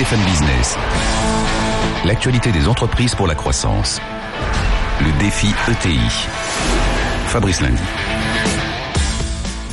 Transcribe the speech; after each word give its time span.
BFM 0.00 0.20
Business. 0.20 0.76
L'actualité 2.06 2.52
des 2.52 2.68
entreprises 2.68 3.14
pour 3.14 3.26
la 3.26 3.34
croissance. 3.34 4.00
Le 4.98 5.12
défi 5.18 5.48
ETI. 5.68 5.98
Fabrice 7.26 7.60
Lundi. 7.60 7.82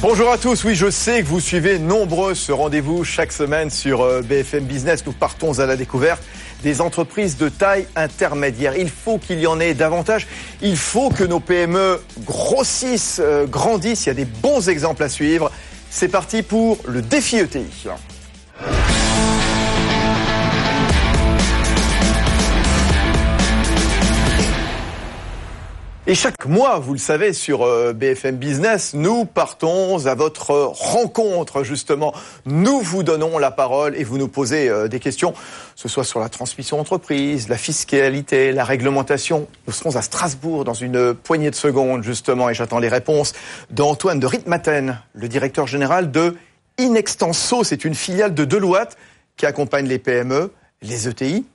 Bonjour 0.01 0.29
à 0.29 0.37
tous, 0.37 0.65
oui 0.65 0.75
je 0.75 0.89
sais 0.89 1.21
que 1.21 1.27
vous 1.27 1.39
suivez 1.39 1.79
nombreux 1.79 2.33
ce 2.33 2.51
rendez-vous 2.51 3.05
chaque 3.05 3.31
semaine 3.31 3.69
sur 3.69 4.01
euh, 4.01 4.21
BFM 4.21 4.65
Business. 4.65 5.05
Nous 5.05 5.13
partons 5.13 5.59
à 5.59 5.65
la 5.65 5.77
découverte 5.77 6.21
des 6.61 6.81
entreprises 6.81 7.37
de 7.37 7.47
taille 7.47 7.87
intermédiaire. 7.95 8.75
Il 8.77 8.89
faut 8.89 9.19
qu'il 9.19 9.39
y 9.39 9.47
en 9.47 9.61
ait 9.61 9.75
davantage. 9.75 10.27
Il 10.61 10.75
faut 10.75 11.09
que 11.09 11.23
nos 11.23 11.39
PME 11.39 12.01
grossissent, 12.25 13.21
euh, 13.23 13.45
grandissent. 13.45 14.07
Il 14.07 14.09
y 14.09 14.11
a 14.11 14.15
des 14.15 14.25
bons 14.25 14.67
exemples 14.67 15.03
à 15.03 15.09
suivre. 15.09 15.49
C'est 15.89 16.09
parti 16.09 16.41
pour 16.41 16.79
le 16.85 17.01
défi 17.01 17.37
ETI. 17.37 17.87
Et 26.09 26.15
chaque 26.15 26.45
mois, 26.45 26.79
vous 26.79 26.93
le 26.93 26.99
savez, 26.99 27.33
sur 27.33 27.63
euh, 27.63 27.91
BFM 27.91 28.37
Business, 28.37 28.93
nous 28.93 29.25
partons 29.25 30.05
à 30.05 30.15
votre 30.15 30.51
rencontre, 30.53 31.63
justement. 31.63 32.13
Nous 32.45 32.79
vous 32.79 33.03
donnons 33.03 33.37
la 33.39 33.51
parole 33.51 33.93
et 33.93 34.05
vous 34.05 34.17
nous 34.17 34.29
posez 34.29 34.69
euh, 34.69 34.87
des 34.87 35.01
questions, 35.01 35.33
ce 35.75 35.89
soit 35.89 36.05
sur 36.05 36.21
la 36.21 36.29
transmission 36.29 36.77
d'entreprise, 36.77 37.49
la 37.49 37.57
fiscalité, 37.57 38.53
la 38.53 38.63
réglementation. 38.63 39.49
Nous 39.67 39.73
serons 39.73 39.97
à 39.97 40.01
Strasbourg 40.01 40.63
dans 40.63 40.73
une 40.73 41.13
poignée 41.13 41.49
de 41.49 41.55
secondes, 41.55 42.03
justement, 42.03 42.49
et 42.49 42.53
j'attends 42.53 42.79
les 42.79 42.87
réponses 42.87 43.33
d'Antoine 43.69 44.21
de 44.21 44.27
Ritmaten, 44.27 45.01
le 45.13 45.27
directeur 45.27 45.67
général 45.67 46.09
de 46.09 46.37
Inextenso. 46.77 47.65
C'est 47.65 47.83
une 47.83 47.95
filiale 47.95 48.33
de 48.33 48.45
Deloitte 48.45 48.95
qui 49.35 49.45
accompagne 49.45 49.87
les 49.87 49.99
PME, 49.99 50.53
les 50.81 51.09
ETI 51.09 51.45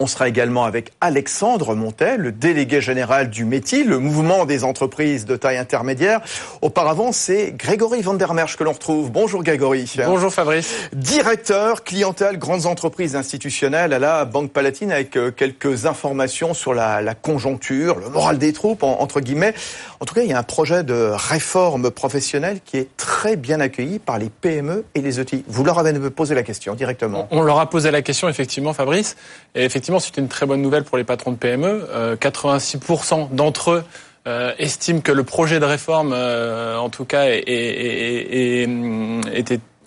on 0.00 0.08
sera 0.08 0.28
également 0.28 0.64
avec 0.64 0.90
Alexandre 1.00 1.76
Montet, 1.76 2.16
le 2.16 2.32
délégué 2.32 2.80
général 2.80 3.30
du 3.30 3.44
métier, 3.44 3.84
le 3.84 4.00
mouvement 4.00 4.44
des 4.44 4.64
entreprises 4.64 5.24
de 5.24 5.36
taille 5.36 5.56
intermédiaire. 5.56 6.20
Auparavant, 6.62 7.12
c'est 7.12 7.52
Grégory 7.52 8.02
Vandermersch 8.02 8.56
que 8.56 8.64
l'on 8.64 8.72
retrouve. 8.72 9.12
Bonjour 9.12 9.44
Grégory. 9.44 9.88
Bonjour 10.04 10.32
Fabrice. 10.32 10.74
Directeur 10.92 11.84
clientèle 11.84 12.38
grandes 12.38 12.66
entreprises 12.66 13.14
institutionnelles 13.14 13.92
à 13.92 14.00
la 14.00 14.24
Banque 14.24 14.50
Palatine 14.50 14.90
avec 14.90 15.16
euh, 15.16 15.30
quelques 15.30 15.86
informations 15.86 16.54
sur 16.54 16.74
la, 16.74 17.14
conjoncture, 17.14 18.00
le 18.00 18.08
moral 18.08 18.38
des 18.38 18.52
troupes 18.52 18.82
entre 18.82 19.20
guillemets. 19.20 19.54
En 20.00 20.06
tout 20.06 20.14
cas, 20.14 20.22
il 20.22 20.28
y 20.28 20.32
a 20.32 20.38
un 20.38 20.42
projet 20.42 20.82
de 20.82 21.12
réforme 21.14 21.90
professionnelle 21.92 22.58
qui 22.64 22.78
est 22.78 22.88
très 22.96 23.36
bien 23.36 23.60
accueilli 23.60 24.00
par 24.00 24.18
les 24.18 24.28
PME 24.28 24.84
et 24.96 25.00
les 25.00 25.20
ETI. 25.20 25.44
Vous 25.46 25.62
leur 25.62 25.78
avez 25.78 25.94
posé 26.10 26.34
la 26.34 26.42
question 26.42 26.74
directement. 26.74 27.28
On 27.30 27.42
leur 27.42 27.60
a 27.60 27.70
posé 27.70 27.92
la 27.92 28.02
question 28.02 28.28
effectivement 28.28 28.72
Fabrice. 28.72 29.16
Et 29.54 29.64
effectivement, 29.64 29.83
effectivement, 29.84 30.00
c'est 30.00 30.16
une 30.16 30.28
très 30.28 30.46
bonne 30.46 30.62
nouvelle 30.62 30.84
pour 30.84 30.96
les 30.96 31.04
patrons 31.04 31.30
de 31.30 31.36
PME. 31.36 31.86
86% 32.18 33.20
euh, 33.20 33.24
d'entre 33.32 33.72
eux 33.72 33.84
euh, 34.26 34.54
estiment 34.58 35.00
que 35.00 35.12
le 35.12 35.24
projet 35.24 35.60
de 35.60 35.66
réforme, 35.66 36.14
euh, 36.14 36.78
en 36.78 36.88
tout 36.88 37.04
cas, 37.04 37.26
était 37.26 38.66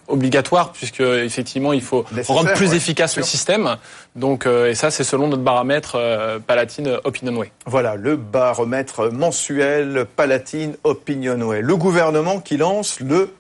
obligatoire 0.08 0.72
puisque 0.72 1.00
effectivement 1.02 1.74
il 1.74 1.82
faut 1.82 2.06
rendre 2.28 2.54
plus 2.54 2.76
efficace 2.76 3.18
le 3.18 3.24
système. 3.24 3.78
Donc 4.16 4.46
et 4.46 4.76
ça 4.76 4.92
c'est 4.92 5.04
selon 5.04 5.28
notre 5.28 5.42
baromètre 5.42 5.98
Palatine 6.46 7.00
Opinionway. 7.04 7.52
Voilà 7.66 7.96
le 7.96 8.16
baromètre 8.16 9.12
mensuel 9.12 10.06
Palatine 10.16 10.78
Opinionway. 10.84 11.62
Le 11.62 11.76
gouvernement 11.76 12.40
qui 12.40 12.56
lance 12.56 13.02
le 13.02 13.34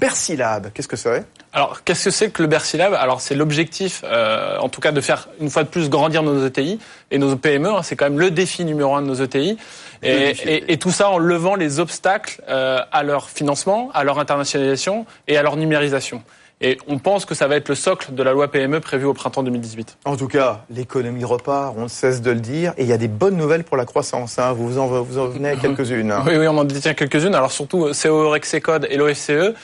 Bercy 0.00 0.34
Lab. 0.36 0.72
Qu'est-ce 0.72 0.88
que 0.88 0.96
c'est? 0.96 1.24
Alors, 1.58 1.82
qu'est-ce 1.82 2.04
que 2.04 2.10
c'est 2.10 2.30
que 2.30 2.40
le 2.40 2.46
Bercy 2.46 2.76
Lab? 2.76 2.94
Alors, 2.94 3.20
c'est 3.20 3.34
l'objectif, 3.34 4.04
euh, 4.04 4.56
en 4.58 4.68
tout 4.68 4.80
cas, 4.80 4.92
de 4.92 5.00
faire 5.00 5.28
une 5.40 5.50
fois 5.50 5.64
de 5.64 5.68
plus 5.68 5.90
grandir 5.90 6.22
nos 6.22 6.46
ETI 6.46 6.78
et 7.10 7.18
nos 7.18 7.34
PME. 7.34 7.68
Hein, 7.68 7.82
c'est 7.82 7.96
quand 7.96 8.04
même 8.04 8.20
le 8.20 8.30
défi 8.30 8.64
numéro 8.64 8.94
un 8.94 9.02
de 9.02 9.08
nos 9.08 9.16
ETI. 9.16 9.58
Et, 10.04 10.78
tout 10.78 10.92
ça 10.92 11.10
en 11.10 11.18
levant 11.18 11.56
les 11.56 11.80
obstacles 11.80 12.40
euh, 12.48 12.78
à 12.92 13.02
leur 13.02 13.28
financement, 13.28 13.90
à 13.92 14.04
leur 14.04 14.20
internationalisation 14.20 15.04
et 15.26 15.36
à 15.36 15.42
leur 15.42 15.56
numérisation. 15.56 16.22
Et 16.60 16.78
on 16.86 16.98
pense 16.98 17.24
que 17.24 17.34
ça 17.34 17.48
va 17.48 17.56
être 17.56 17.68
le 17.68 17.74
socle 17.74 18.14
de 18.14 18.22
la 18.22 18.32
loi 18.32 18.48
PME 18.48 18.78
prévue 18.78 19.06
au 19.06 19.14
printemps 19.14 19.42
2018. 19.42 19.98
En 20.04 20.16
tout 20.16 20.28
cas, 20.28 20.64
l'économie 20.70 21.24
repart, 21.24 21.74
on 21.76 21.84
ne 21.84 21.88
cesse 21.88 22.20
de 22.20 22.30
le 22.30 22.40
dire, 22.40 22.72
et 22.76 22.82
il 22.82 22.88
y 22.88 22.92
a 22.92 22.98
des 22.98 23.08
bonnes 23.08 23.36
nouvelles 23.36 23.64
pour 23.64 23.76
la 23.76 23.84
croissance. 23.84 24.38
Hein. 24.38 24.52
Vous, 24.52 24.78
en, 24.78 24.86
vous 24.86 25.18
en 25.18 25.26
venez 25.26 25.50
à 25.50 25.56
quelques-unes. 25.60 26.14
Oui, 26.24 26.36
oui, 26.36 26.46
on 26.46 26.58
en 26.58 26.64
détient 26.64 26.94
quelques-unes. 26.94 27.34
Alors 27.34 27.50
surtout, 27.50 27.90
CO 28.00 28.30
Rexecode 28.30 28.86
et 28.90 28.96
l'OFCE 28.96 29.54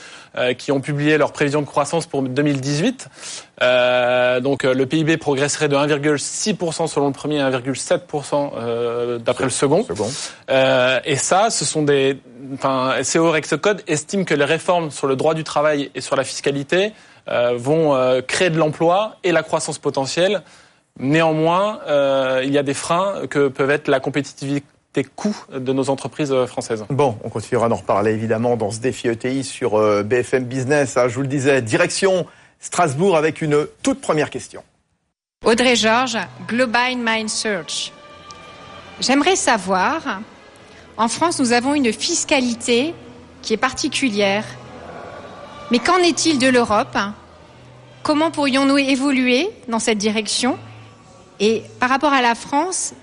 qui 0.59 0.73
ont 0.73 0.81
publié 0.81 1.17
leurs 1.19 1.33
prévisions 1.33 1.61
de 1.61 1.67
croissance 1.67 2.07
pour 2.07 2.23
2018. 2.23 3.09
Euh, 3.63 4.41
donc 4.41 4.65
euh, 4.65 4.75
le 4.75 4.87
PIB 4.87 5.17
progresserait 5.17 5.69
de 5.69 5.77
1,6% 5.77 6.89
selon 6.89 7.07
le 7.07 7.13
premier 7.13 7.37
et 7.37 7.43
1,7% 7.43 8.51
euh, 8.57 9.19
d'après 9.19 9.45
le 9.45 9.51
second. 9.51 9.85
second. 9.85 10.11
Euh, 10.51 11.01
et 11.05 11.17
ça, 11.17 11.51
ce 11.51 11.65
sont 11.65 11.83
des... 11.83 12.19
Enfin, 12.55 12.95
CO 13.03 13.31
Rexecode 13.31 13.83
estime 13.87 14.25
que 14.25 14.35
les 14.35 14.45
réformes 14.45 14.91
sur 14.91 15.07
le 15.07 15.17
droit 15.17 15.35
du 15.35 15.45
travail 15.45 15.91
et 15.95 16.01
sur 16.01 16.17
la 16.17 16.25
fiscalité 16.25 16.93
vont 17.55 17.99
créer 18.29 18.51
de 18.51 18.59
l'emploi 18.59 19.17
et 19.25 19.33
la 19.33 19.43
croissance 19.43 19.79
potentielle. 19.79 20.43
Néanmoins, 20.99 21.81
il 22.43 22.53
y 22.53 22.59
a 22.59 22.63
des 22.63 22.75
freins 22.75 23.27
que 23.31 23.49
peuvent 23.49 23.71
être 23.71 23.89
la 23.89 23.99
compétitivité 23.99 24.67
des 24.95 25.05
coûts 25.05 25.37
de 25.53 25.73
nos 25.73 25.91
entreprises 25.91 26.33
euh, 26.33 26.47
françaises. 26.47 26.85
Bon, 26.89 27.19
on 27.25 27.29
continuera 27.29 27.69
d'en 27.69 27.77
reparler 27.77 28.13
évidemment 28.13 28.57
dans 28.57 28.71
ce 28.71 28.79
défi 28.79 29.09
ETI 29.09 29.45
sur 29.45 29.75
euh, 29.75 30.03
BFM 30.03 30.45
Business. 30.45 30.97
Hein, 30.97 31.09
je 31.09 31.17
vous 31.17 31.23
le 31.23 31.29
disais, 31.29 31.61
direction 31.61 32.27
Strasbourg 32.61 33.17
avec 33.17 33.43
une 33.43 33.67
toute 33.83 34.01
première 34.01 34.31
question. 34.31 34.63
Audrey 35.45 35.77
Georges, 35.77 36.19
Global 36.49 36.97
Mind 36.97 37.29
Search. 37.29 37.93
J'aimerais 39.01 39.37
savoir, 39.37 40.21
en 40.97 41.09
France, 41.09 41.41
nous 41.41 41.53
avons 41.53 41.75
une 41.75 41.93
fiscalité 41.93 42.95
qui 43.43 43.53
est 43.53 43.59
particulière. 43.59 44.45
Mais 45.71 45.81
qu'en 45.81 45.99
est-il 45.99 46.39
de 46.39 46.49
l'Europe? 46.49 46.97
Comment 48.03 48.31
pourrions-nous 48.31 48.79
évoluer 48.79 49.51
dans 49.69 49.79
cette 49.79 49.99
direction? 49.99 50.57
Et 51.41 51.63
par 51.81 51.91
rapport 51.91 52.13
à 52.13 52.23
la 52.23 52.35
France, 52.35 52.95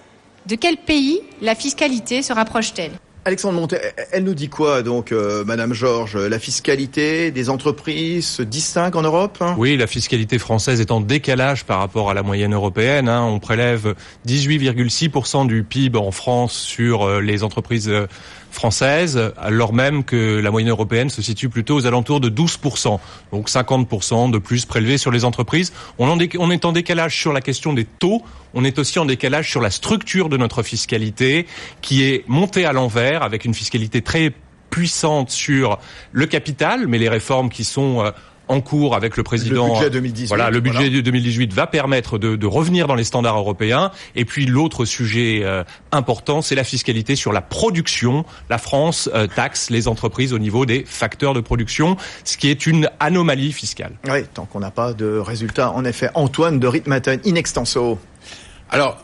de 0.48 0.56
quel 0.56 0.78
pays 0.78 1.22
la 1.42 1.56
fiscalité 1.56 2.22
se 2.22 2.34
rapproche-t-elle? 2.34 2.92
Alexandre 3.24 3.60
Montet, 3.60 3.94
elle 4.12 4.24
nous 4.24 4.34
dit 4.34 4.50
quoi 4.50 4.82
donc, 4.82 5.12
euh, 5.12 5.46
Madame 5.46 5.74
Georges? 5.74 6.18
La 6.18 6.40
fiscalité 6.40 7.30
des 7.30 7.52
entreprises 7.52 8.26
se 8.26 8.42
distingue 8.42 8.96
en 8.96 9.04
Europe? 9.04 9.38
Hein 9.42 9.54
Oui, 9.60 9.78
la 9.78 9.86
fiscalité 9.86 10.40
française 10.40 10.82
est 10.82 10.90
en 10.90 11.02
décalage 11.02 11.64
par 11.64 11.78
rapport 11.78 12.10
à 12.10 12.16
la 12.16 12.24
moyenne 12.24 12.56
européenne. 12.56 13.08
Hein. 13.08 13.24
On 13.24 13.38
prélève 13.38 13.94
18,6% 14.28 15.46
du 15.46 15.64
PIB 15.64 16.00
en 16.00 16.10
France 16.10 16.54
sur 16.54 17.04
euh, 17.04 17.22
les 17.22 17.44
entreprises 17.44 17.92
françaises, 18.52 19.34
alors 19.38 19.74
même 19.74 20.04
que 20.04 20.40
la 20.40 20.52
moyenne 20.52 20.70
européenne 20.70 21.10
se 21.10 21.22
situe 21.22 21.50
plutôt 21.50 21.76
aux 21.76 21.86
alentours 21.86 22.20
de 22.20 22.30
12%, 22.30 23.00
donc 23.32 23.50
50% 23.50 24.32
de 24.32 24.38
plus 24.38 24.66
prélevés 24.66 24.98
sur 24.98 25.12
les 25.12 25.26
entreprises. 25.26 25.74
On, 25.98 26.08
on 26.10 26.52
est 26.52 26.66
en 26.66 26.72
décalage 26.72 27.18
sur 27.18 27.34
la 27.34 27.42
question 27.42 27.74
des 27.74 27.86
taux, 27.86 28.22
on 28.54 28.64
est 28.64 28.78
aussi 28.80 29.00
en 29.00 29.06
décalage 29.06 29.50
sur 29.50 29.62
la 29.62 29.70
structure 29.70 30.30
de 30.30 30.38
notre 30.38 30.64
fiscalité, 30.64 31.48
qui 31.82 32.04
est 32.04 32.24
montée 32.28 32.66
à 32.66 32.74
l'envers, 32.74 33.24
avec 33.24 33.46
une 33.46 33.54
fiscalité 33.54 34.02
très 34.02 34.34
puissante 34.70 35.30
sur 35.30 35.78
le 36.12 36.26
capital, 36.26 36.88
mais 36.88 36.98
les 36.98 37.10
réformes 37.10 37.50
qui 37.50 37.64
sont 37.64 38.04
euh, 38.04 38.12
en 38.52 38.62
cours 38.62 38.96
avec 38.96 39.18
le 39.18 39.24
président. 39.24 39.68
Le 39.68 39.74
budget 39.74 39.90
2018. 39.90 40.28
Voilà, 40.28 40.50
le 40.50 40.60
budget 40.60 40.90
de 40.90 41.02
2018 41.02 41.54
va 41.54 41.68
permettre 41.68 42.18
de, 42.18 42.36
de, 42.36 42.46
revenir 42.46 42.86
dans 42.86 42.96
les 42.96 43.06
standards 43.06 43.38
européens. 43.38 43.92
Et 44.16 44.26
puis 44.26 44.46
l'autre 44.46 44.84
sujet 44.84 45.42
euh, 45.44 45.64
important, 45.92 46.42
c'est 46.42 46.56
la 46.56 46.66
fiscalité 46.66 47.16
sur 47.16 47.32
la 47.32 47.42
production. 47.42 48.26
La 48.50 48.58
France 48.58 49.10
euh, 49.14 49.28
taxe 49.28 49.70
les 49.70 49.88
entreprises 49.88 50.34
au 50.34 50.40
niveau 50.40 50.66
des 50.66 50.84
facteurs 50.86 51.34
de 51.34 51.40
production, 51.40 51.96
ce 52.26 52.38
qui 52.38 52.50
est 52.50 52.68
une 52.68 52.90
anomalie 53.00 53.54
fiscale. 53.54 53.94
Oui, 54.08 54.24
tant 54.34 54.46
qu'on 54.46 54.60
n'a 54.60 54.72
pas 54.72 54.94
de 54.94 55.18
résultats. 55.18 55.72
En 55.72 55.86
effet, 55.86 56.10
Antoine 56.14 56.60
de 56.60 56.68
Ritmaten, 56.68 57.22
in 57.26 57.36
extenso. 57.36 58.00
Alors, 58.70 58.98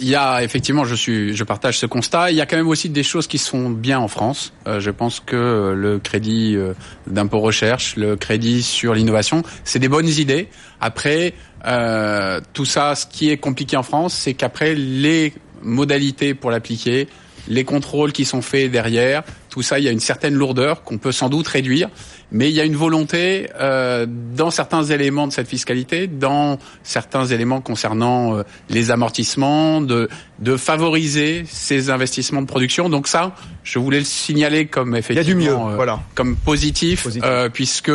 il 0.00 0.08
y 0.08 0.14
a 0.14 0.42
effectivement, 0.42 0.84
je 0.84 0.94
suis, 0.94 1.34
je 1.34 1.44
partage 1.44 1.78
ce 1.78 1.86
constat. 1.86 2.30
Il 2.30 2.36
y 2.36 2.40
a 2.40 2.46
quand 2.46 2.56
même 2.56 2.68
aussi 2.68 2.88
des 2.88 3.02
choses 3.02 3.26
qui 3.26 3.38
sont 3.38 3.70
bien 3.70 3.98
en 3.98 4.08
France. 4.08 4.52
Euh, 4.66 4.80
je 4.80 4.90
pense 4.90 5.20
que 5.20 5.74
le 5.76 5.98
crédit 5.98 6.54
euh, 6.56 6.74
d'impôt 7.06 7.40
recherche, 7.40 7.96
le 7.96 8.16
crédit 8.16 8.62
sur 8.62 8.94
l'innovation, 8.94 9.42
c'est 9.64 9.78
des 9.78 9.88
bonnes 9.88 10.08
idées. 10.08 10.48
Après, 10.80 11.34
euh, 11.66 12.40
tout 12.52 12.64
ça, 12.64 12.94
ce 12.94 13.06
qui 13.06 13.30
est 13.30 13.38
compliqué 13.38 13.76
en 13.76 13.82
France, 13.82 14.14
c'est 14.14 14.34
qu'après 14.34 14.74
les 14.74 15.34
modalités 15.62 16.34
pour 16.34 16.50
l'appliquer, 16.50 17.08
les 17.48 17.64
contrôles 17.64 18.12
qui 18.12 18.24
sont 18.24 18.42
faits 18.42 18.70
derrière, 18.70 19.22
tout 19.48 19.62
ça, 19.62 19.78
il 19.78 19.84
y 19.84 19.88
a 19.88 19.90
une 19.90 20.00
certaine 20.00 20.34
lourdeur 20.34 20.82
qu'on 20.82 20.98
peut 20.98 21.12
sans 21.12 21.28
doute 21.28 21.46
réduire, 21.48 21.88
mais 22.32 22.50
il 22.50 22.54
y 22.54 22.60
a 22.60 22.64
une 22.64 22.76
volonté 22.76 23.48
euh, 23.60 24.06
dans 24.08 24.50
certains 24.50 24.84
éléments 24.84 25.26
de 25.26 25.32
cette 25.32 25.48
fiscalité, 25.48 26.06
dans 26.06 26.58
certains 26.82 27.26
éléments 27.26 27.60
concernant 27.60 28.36
euh, 28.36 28.42
les 28.68 28.90
amortissements, 28.90 29.80
de, 29.80 30.08
de 30.38 30.56
favoriser 30.56 31.44
ces 31.48 31.90
investissements 31.90 32.42
de 32.42 32.46
production. 32.46 32.88
Donc 32.88 33.08
ça, 33.08 33.34
je 33.64 33.78
voulais 33.78 33.98
le 33.98 34.04
signaler 34.04 34.66
comme 34.66 34.94
effectivement, 34.94 35.40
il 35.40 35.44
y 35.44 35.48
a 35.48 35.52
du 35.52 35.60
mieux, 35.64 35.72
euh, 35.72 35.76
voilà. 35.76 36.00
comme 36.14 36.36
positif, 36.36 37.04
positif. 37.04 37.28
puisque 37.52 37.90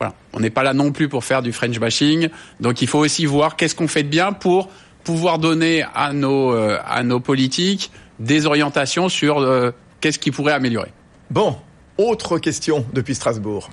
voilà, 0.00 0.14
on 0.32 0.40
n'est 0.40 0.50
pas 0.50 0.62
là 0.62 0.72
non 0.72 0.92
plus 0.92 1.08
pour 1.08 1.24
faire 1.24 1.42
du 1.42 1.52
French 1.52 1.78
bashing. 1.78 2.30
Donc 2.60 2.80
il 2.80 2.88
faut 2.88 2.98
aussi 2.98 3.26
voir 3.26 3.56
qu'est-ce 3.56 3.74
qu'on 3.74 3.88
fait 3.88 4.02
de 4.02 4.08
bien 4.08 4.32
pour 4.32 4.70
pouvoir 5.04 5.38
donner 5.38 5.84
à 5.94 6.12
nos 6.12 6.52
euh, 6.52 6.78
à 6.86 7.02
nos 7.02 7.20
politiques 7.20 7.90
des 8.18 8.46
orientations 8.46 9.08
sur 9.08 9.38
euh, 9.38 9.72
qu'est-ce 10.00 10.18
qui 10.18 10.30
pourrait 10.30 10.52
améliorer? 10.52 10.92
Bon, 11.30 11.56
autre 11.98 12.38
question 12.38 12.84
depuis 12.92 13.14
Strasbourg. 13.14 13.70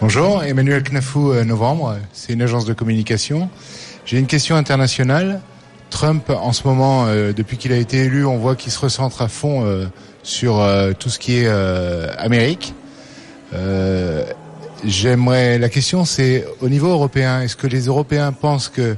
Bonjour, 0.00 0.44
Emmanuel 0.44 0.82
Knafou, 0.82 1.32
euh, 1.32 1.44
Novembre, 1.44 1.98
c'est 2.12 2.32
une 2.32 2.42
agence 2.42 2.64
de 2.64 2.72
communication. 2.72 3.50
J'ai 4.04 4.18
une 4.18 4.26
question 4.26 4.54
internationale. 4.56 5.40
Trump, 5.90 6.30
en 6.30 6.52
ce 6.52 6.66
moment, 6.66 7.06
euh, 7.06 7.32
depuis 7.32 7.56
qu'il 7.56 7.72
a 7.72 7.76
été 7.76 7.98
élu, 8.04 8.24
on 8.24 8.36
voit 8.36 8.54
qu'il 8.54 8.70
se 8.70 8.78
recentre 8.78 9.22
à 9.22 9.28
fond 9.28 9.64
euh, 9.64 9.86
sur 10.22 10.62
tout 10.98 11.08
ce 11.08 11.18
qui 11.18 11.38
est 11.38 11.48
Amérique. 12.18 12.74
J'aimerais. 14.84 15.58
La 15.58 15.68
question, 15.68 16.04
c'est 16.04 16.44
au 16.60 16.68
niveau 16.68 16.88
européen, 16.88 17.40
est-ce 17.40 17.56
que 17.56 17.66
les 17.66 17.86
Européens 17.86 18.32
pensent 18.32 18.68
que 18.68 18.96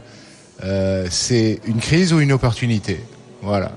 c'est 1.08 1.60
une 1.66 1.78
crise 1.78 2.12
ou 2.12 2.20
une 2.20 2.32
opportunité? 2.32 3.00
Voilà, 3.42 3.72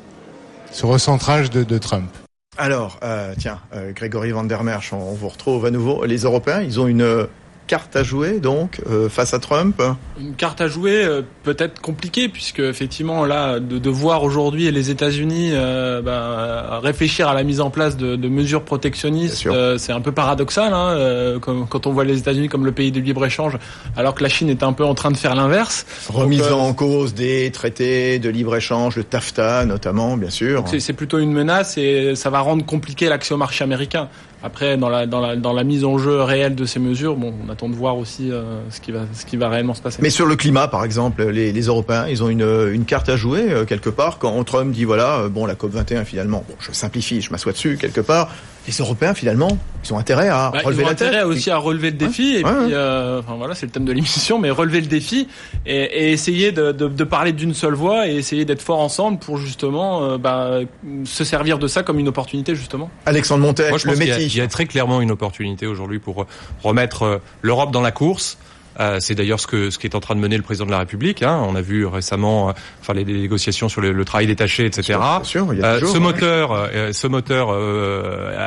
ce 0.74 0.86
recentrage 0.86 1.50
de, 1.52 1.78
Trump. 1.78 2.10
Alors, 2.58 3.00
euh, 3.04 3.34
tiens, 3.38 3.60
euh, 3.74 3.94
Grégory 3.94 4.32
Van 4.32 4.44
der 4.44 4.64
Merch, 4.64 4.92
on, 4.92 5.14
vous 5.14 5.30
retrouve 5.30 5.66
à 5.66 5.72
nouveau. 5.72 6.04
Les 6.06 6.20
Européens, 6.20 6.62
ils 6.62 6.80
ont 6.80 6.88
une 6.88 7.28
carte 7.68 7.96
à 7.96 8.04
jouer 8.04 8.40
donc 8.40 8.82
euh, 8.90 9.10
face 9.10 9.34
à 9.34 9.40
Trump 9.40 9.82
Une 10.20 10.36
carte 10.36 10.62
à 10.62 10.68
jouer 10.68 11.04
euh, 11.04 11.22
peut-être 11.44 11.82
compliquée 11.82 12.30
puisque 12.30 12.60
effectivement 12.60 13.26
là 13.26 13.60
de, 13.60 13.78
de 13.78 13.90
voir 13.90 14.24
aujourd'hui 14.24 14.70
les 14.72 14.90
États-Unis 14.90 15.52
euh, 15.54 16.02
bah, 16.02 16.80
réfléchir 16.82 17.28
à 17.28 17.34
la 17.34 17.44
mise 17.44 17.62
en 17.62 17.70
place 17.70 17.98
de, 17.98 18.16
de 18.16 18.28
mesures 18.28 18.64
protectionnistes, 18.64 19.48
c'est 19.78 19.92
un 19.92 20.02
peu 20.02 20.12
paradoxal 20.12 20.74
hein, 20.74 21.40
comme, 21.42 21.68
quand 21.68 21.88
on 21.88 21.94
voit 21.94 22.04
les 22.04 22.20
États-Unis 22.20 22.50
comme 22.50 22.66
le 22.66 22.72
pays 22.72 22.92
de 22.92 23.00
libre 23.00 23.26
échange 23.26 23.58
alors 23.96 24.16
que 24.16 24.24
la 24.24 24.30
Chine 24.30 24.50
est 24.50 24.64
un 24.64 24.74
peu 24.74 24.84
en 24.84 24.96
train 24.96 25.12
de 25.12 25.18
faire 25.18 25.36
l'inverse. 25.36 25.86
Remise 26.10 26.52
en 26.52 26.74
cause 26.74 27.14
des 27.14 27.52
traités 27.52 28.20
de 28.20 28.30
libre 28.30 28.56
échange, 28.56 28.96
le 28.96 29.04
TAFTA 29.04 29.66
notamment 29.66 30.18
bien 30.18 30.30
sûr. 30.30 30.64
C'est 30.80 30.94
plutôt 30.94 31.20
une 31.20 31.32
menace 31.32 31.78
et 31.78 32.16
ça 32.16 32.30
va 32.30 32.40
rendre 32.40 32.66
compliqué 32.66 33.08
l'accès 33.08 33.34
au 33.34 33.38
marché 33.38 33.64
américain. 33.64 34.10
Après, 34.46 34.76
dans 34.76 34.90
la, 34.90 35.06
dans, 35.06 35.22
la, 35.22 35.38
dans 35.38 35.54
la 35.54 35.64
mise 35.64 35.86
en 35.86 35.98
jeu 35.98 36.22
réelle 36.22 36.54
de 36.54 36.66
ces 36.66 36.78
mesures, 36.78 37.16
bon, 37.16 37.34
on 37.48 37.50
attend 37.50 37.70
de 37.70 37.76
voir 37.76 37.98
aussi 37.98 38.30
euh, 38.30 38.60
ce, 38.70 38.82
qui 38.82 38.92
va, 38.92 39.06
ce 39.14 39.26
qui 39.26 39.38
va 39.38 39.48
réellement 39.48 39.74
se 39.74 39.82
passer. 39.82 40.00
Mais 40.02 40.10
sur 40.10 40.26
le 40.26 40.36
climat, 40.36 40.68
par 40.68 40.84
exemple, 40.84 41.24
les, 41.30 41.54
les 41.54 41.62
Européens, 41.62 42.08
ils 42.10 42.22
ont 42.24 42.28
une, 42.28 42.70
une 42.74 42.84
carte 42.84 43.08
à 43.08 43.16
jouer 43.16 43.50
euh, 43.50 43.64
quelque 43.64 43.90
part. 43.90 44.20
Quand 44.20 44.44
Trump 44.44 44.74
dit, 44.74 44.84
voilà, 44.84 45.20
euh, 45.20 45.30
bon, 45.30 45.46
la 45.46 45.56
COP21, 45.56 46.04
finalement, 46.04 46.44
bon, 46.46 46.56
je 46.60 46.74
simplifie, 46.74 47.22
je 47.22 47.32
m'assois 47.32 47.54
dessus 47.54 47.78
quelque 47.80 48.02
part, 48.02 48.32
les 48.68 48.74
Européens 48.74 49.14
finalement, 49.14 49.58
ils 49.84 49.94
ont 49.94 49.98
intérêt 49.98 50.30
à 50.30 50.52
bah, 50.52 50.60
relever 50.64 50.82
ils 50.82 50.86
ont 50.86 50.88
la 50.88 50.92
intérêt 50.92 51.24
aussi 51.24 51.52
à 51.52 51.58
relever 51.58 51.92
le 51.92 51.98
défi. 51.98 52.38
et 52.38 52.44
puis, 52.44 52.54
euh, 52.72 53.20
enfin 53.20 53.36
voilà, 53.38 53.56
c'est 53.56 53.66
le 53.66 53.72
thème 53.72 53.86
de 53.86 53.92
l'émission, 53.92 54.40
mais 54.40 54.50
relever 54.50 54.82
le 54.82 54.88
défi 54.88 55.28
et, 55.66 55.76
et 55.76 56.12
essayer 56.12 56.52
de, 56.52 56.72
de, 56.72 56.88
de 56.88 57.04
parler 57.04 57.34
d'une 57.34 57.54
seule 57.54 57.74
voix 57.74 58.08
et 58.08 58.16
essayer 58.16 58.46
d'être 58.46 58.62
fort 58.62 58.80
ensemble 58.80 59.20
pour 59.20 59.38
justement 59.38 60.04
euh, 60.04 60.18
bah, 60.18 60.60
se 61.06 61.24
servir 61.24 61.60
de 61.60 61.68
ça 61.68 61.84
comme 61.84 62.00
une 62.00 62.08
opportunité 62.08 62.56
justement. 62.56 62.90
Alexandre 63.06 63.44
Montet, 63.44 63.72
le 63.72 63.96
métier. 63.96 64.24
Il 64.24 64.36
y, 64.36 64.42
a, 64.42 64.48
très 64.48 64.66
clairement 64.66 65.02
une 65.02 65.12
opportunité 65.12 65.68
aujourd'hui 65.68 66.00
pour 66.00 66.26
remettre 66.64 67.04
euh, 67.04 67.18
l'Europe 67.42 67.72
dans 67.72 67.82
la 67.82 67.92
course. 67.92 68.38
Euh, 68.80 69.00
c'est 69.00 69.16
d'ailleurs 69.16 69.40
ce 69.40 69.48
que 69.48 69.70
ce 69.70 69.78
qui 69.78 69.88
est 69.88 69.96
en 69.96 70.00
train 70.00 70.16
de 70.16 70.20
mener 70.20 70.38
le 70.38 70.44
président 70.44 70.66
de 70.66 70.72
la 70.72 70.80
République. 70.80 71.24
Hein. 71.24 71.44
On 71.48 71.56
a 71.56 71.62
vu 71.62 71.86
récemment, 71.86 72.50
euh, 72.50 72.54
enfin 72.82 72.94
les, 72.94 73.06
négociations 73.06 73.70
sur 73.70 73.82
le, 73.82 73.92
le, 73.92 74.06
travail 74.06 74.28
détaché, 74.28 74.66
etc. 74.66 75.00
Bien 75.00 75.24
sûr, 75.24 75.54
il 75.54 75.60
y 75.60 75.64
a 75.64 75.74
euh, 75.74 75.80
ce, 75.86 75.98
moteur, 75.98 76.70
ce 76.92 77.08
moteur, 77.08 77.52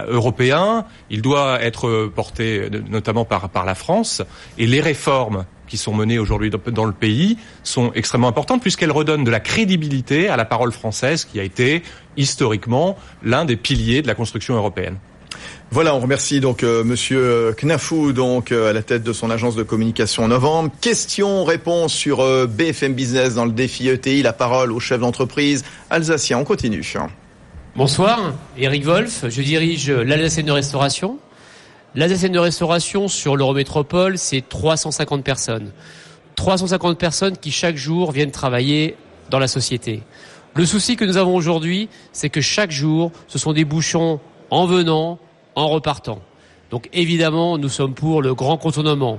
européen, 0.09 0.85
il 1.11 1.23
doit 1.23 1.63
être 1.63 2.11
porté 2.15 2.69
notamment 2.89 3.25
par 3.25 3.49
par 3.49 3.65
la 3.65 3.75
France 3.75 4.23
et 4.59 4.67
les 4.67 4.81
réformes 4.81 5.45
qui 5.67 5.77
sont 5.77 5.95
menées 5.95 6.19
aujourd'hui 6.19 6.51
dans 6.51 6.85
le 6.85 6.93
pays 6.93 7.39
sont 7.63 7.93
extrêmement 7.95 8.29
importantes 8.29 8.63
puisqu'elles 8.63 8.93
redonnent 8.93 9.25
de 9.25 9.31
la 9.31 9.41
crédibilité 9.41 10.29
à 10.29 10.37
la 10.37 10.45
parole 10.45 10.73
française 10.73 11.25
qui 11.25 11.41
a 11.41 11.43
été 11.43 11.83
historiquement 12.17 12.97
l'un 13.23 13.45
des 13.45 13.57
piliers 13.57 14.03
de 14.03 14.07
la 14.07 14.15
construction 14.15 14.55
européenne. 14.55 14.97
Voilà, 15.71 15.95
on 15.95 16.01
remercie 16.01 16.41
donc 16.41 16.63
euh, 16.63 16.85
Monsieur 16.85 17.55
Knafou, 17.61 18.13
donc 18.13 18.53
euh, 18.53 18.71
à 18.71 18.73
la 18.73 18.83
tête 18.83 19.03
de 19.03 19.13
son 19.13 19.31
agence 19.31 19.57
de 19.57 19.63
communication 19.63 20.25
en 20.25 20.29
novembre. 20.29 20.71
Question, 20.81 21.45
réponse 21.45 21.93
sur 21.93 22.21
euh, 22.21 22.47
BFM 22.47 22.95
Business 22.95 23.35
dans 23.35 23.45
le 23.45 23.51
défi 23.51 23.89
ETI. 23.89 24.23
La 24.23 24.33
parole 24.33 24.73
au 24.73 24.81
chef 24.81 25.01
d'entreprise 25.01 25.65
alsacien. 25.91 26.39
On 26.39 26.45
continue. 26.45 26.85
Bonsoir, 27.75 28.35
Eric 28.57 28.85
Wolf. 28.85 29.25
Je 29.29 29.43
dirige 29.43 29.91
l'Alsacienne 29.91 30.47
de 30.47 30.53
restauration. 30.53 31.19
L'Alsacienne 31.95 32.33
de 32.33 32.39
restauration 32.39 33.09
sur 33.09 33.37
l'Eurométropole, 33.37 34.19
c'est 34.19 34.49
350 34.49 35.25
personnes. 35.25 35.73
350 36.37 36.99
personnes 36.99 37.37
qui 37.37 37.51
chaque 37.51 37.77
jour 37.77 38.13
viennent 38.13 38.31
travailler 38.31 38.97
dans 39.31 39.39
la 39.39 39.49
société. 39.49 40.03
Le 40.55 40.65
souci 40.65 40.97
que 40.97 41.05
nous 41.05 41.17
avons 41.17 41.35
aujourd'hui, 41.35 41.89
c'est 42.13 42.31
que 42.31 42.41
chaque 42.41 42.71
jour, 42.71 43.13
ce 43.29 43.39
sont 43.39 43.53
des 43.53 43.65
bouchons 43.65 44.21
en 44.51 44.67
venant, 44.67 45.19
en 45.57 45.69
repartant. 45.69 46.21
Donc 46.71 46.89
évidemment, 46.93 47.59
nous 47.59 47.69
sommes 47.69 47.95
pour 47.95 48.23
le 48.23 48.35
grand 48.35 48.57
contournement. 48.57 49.19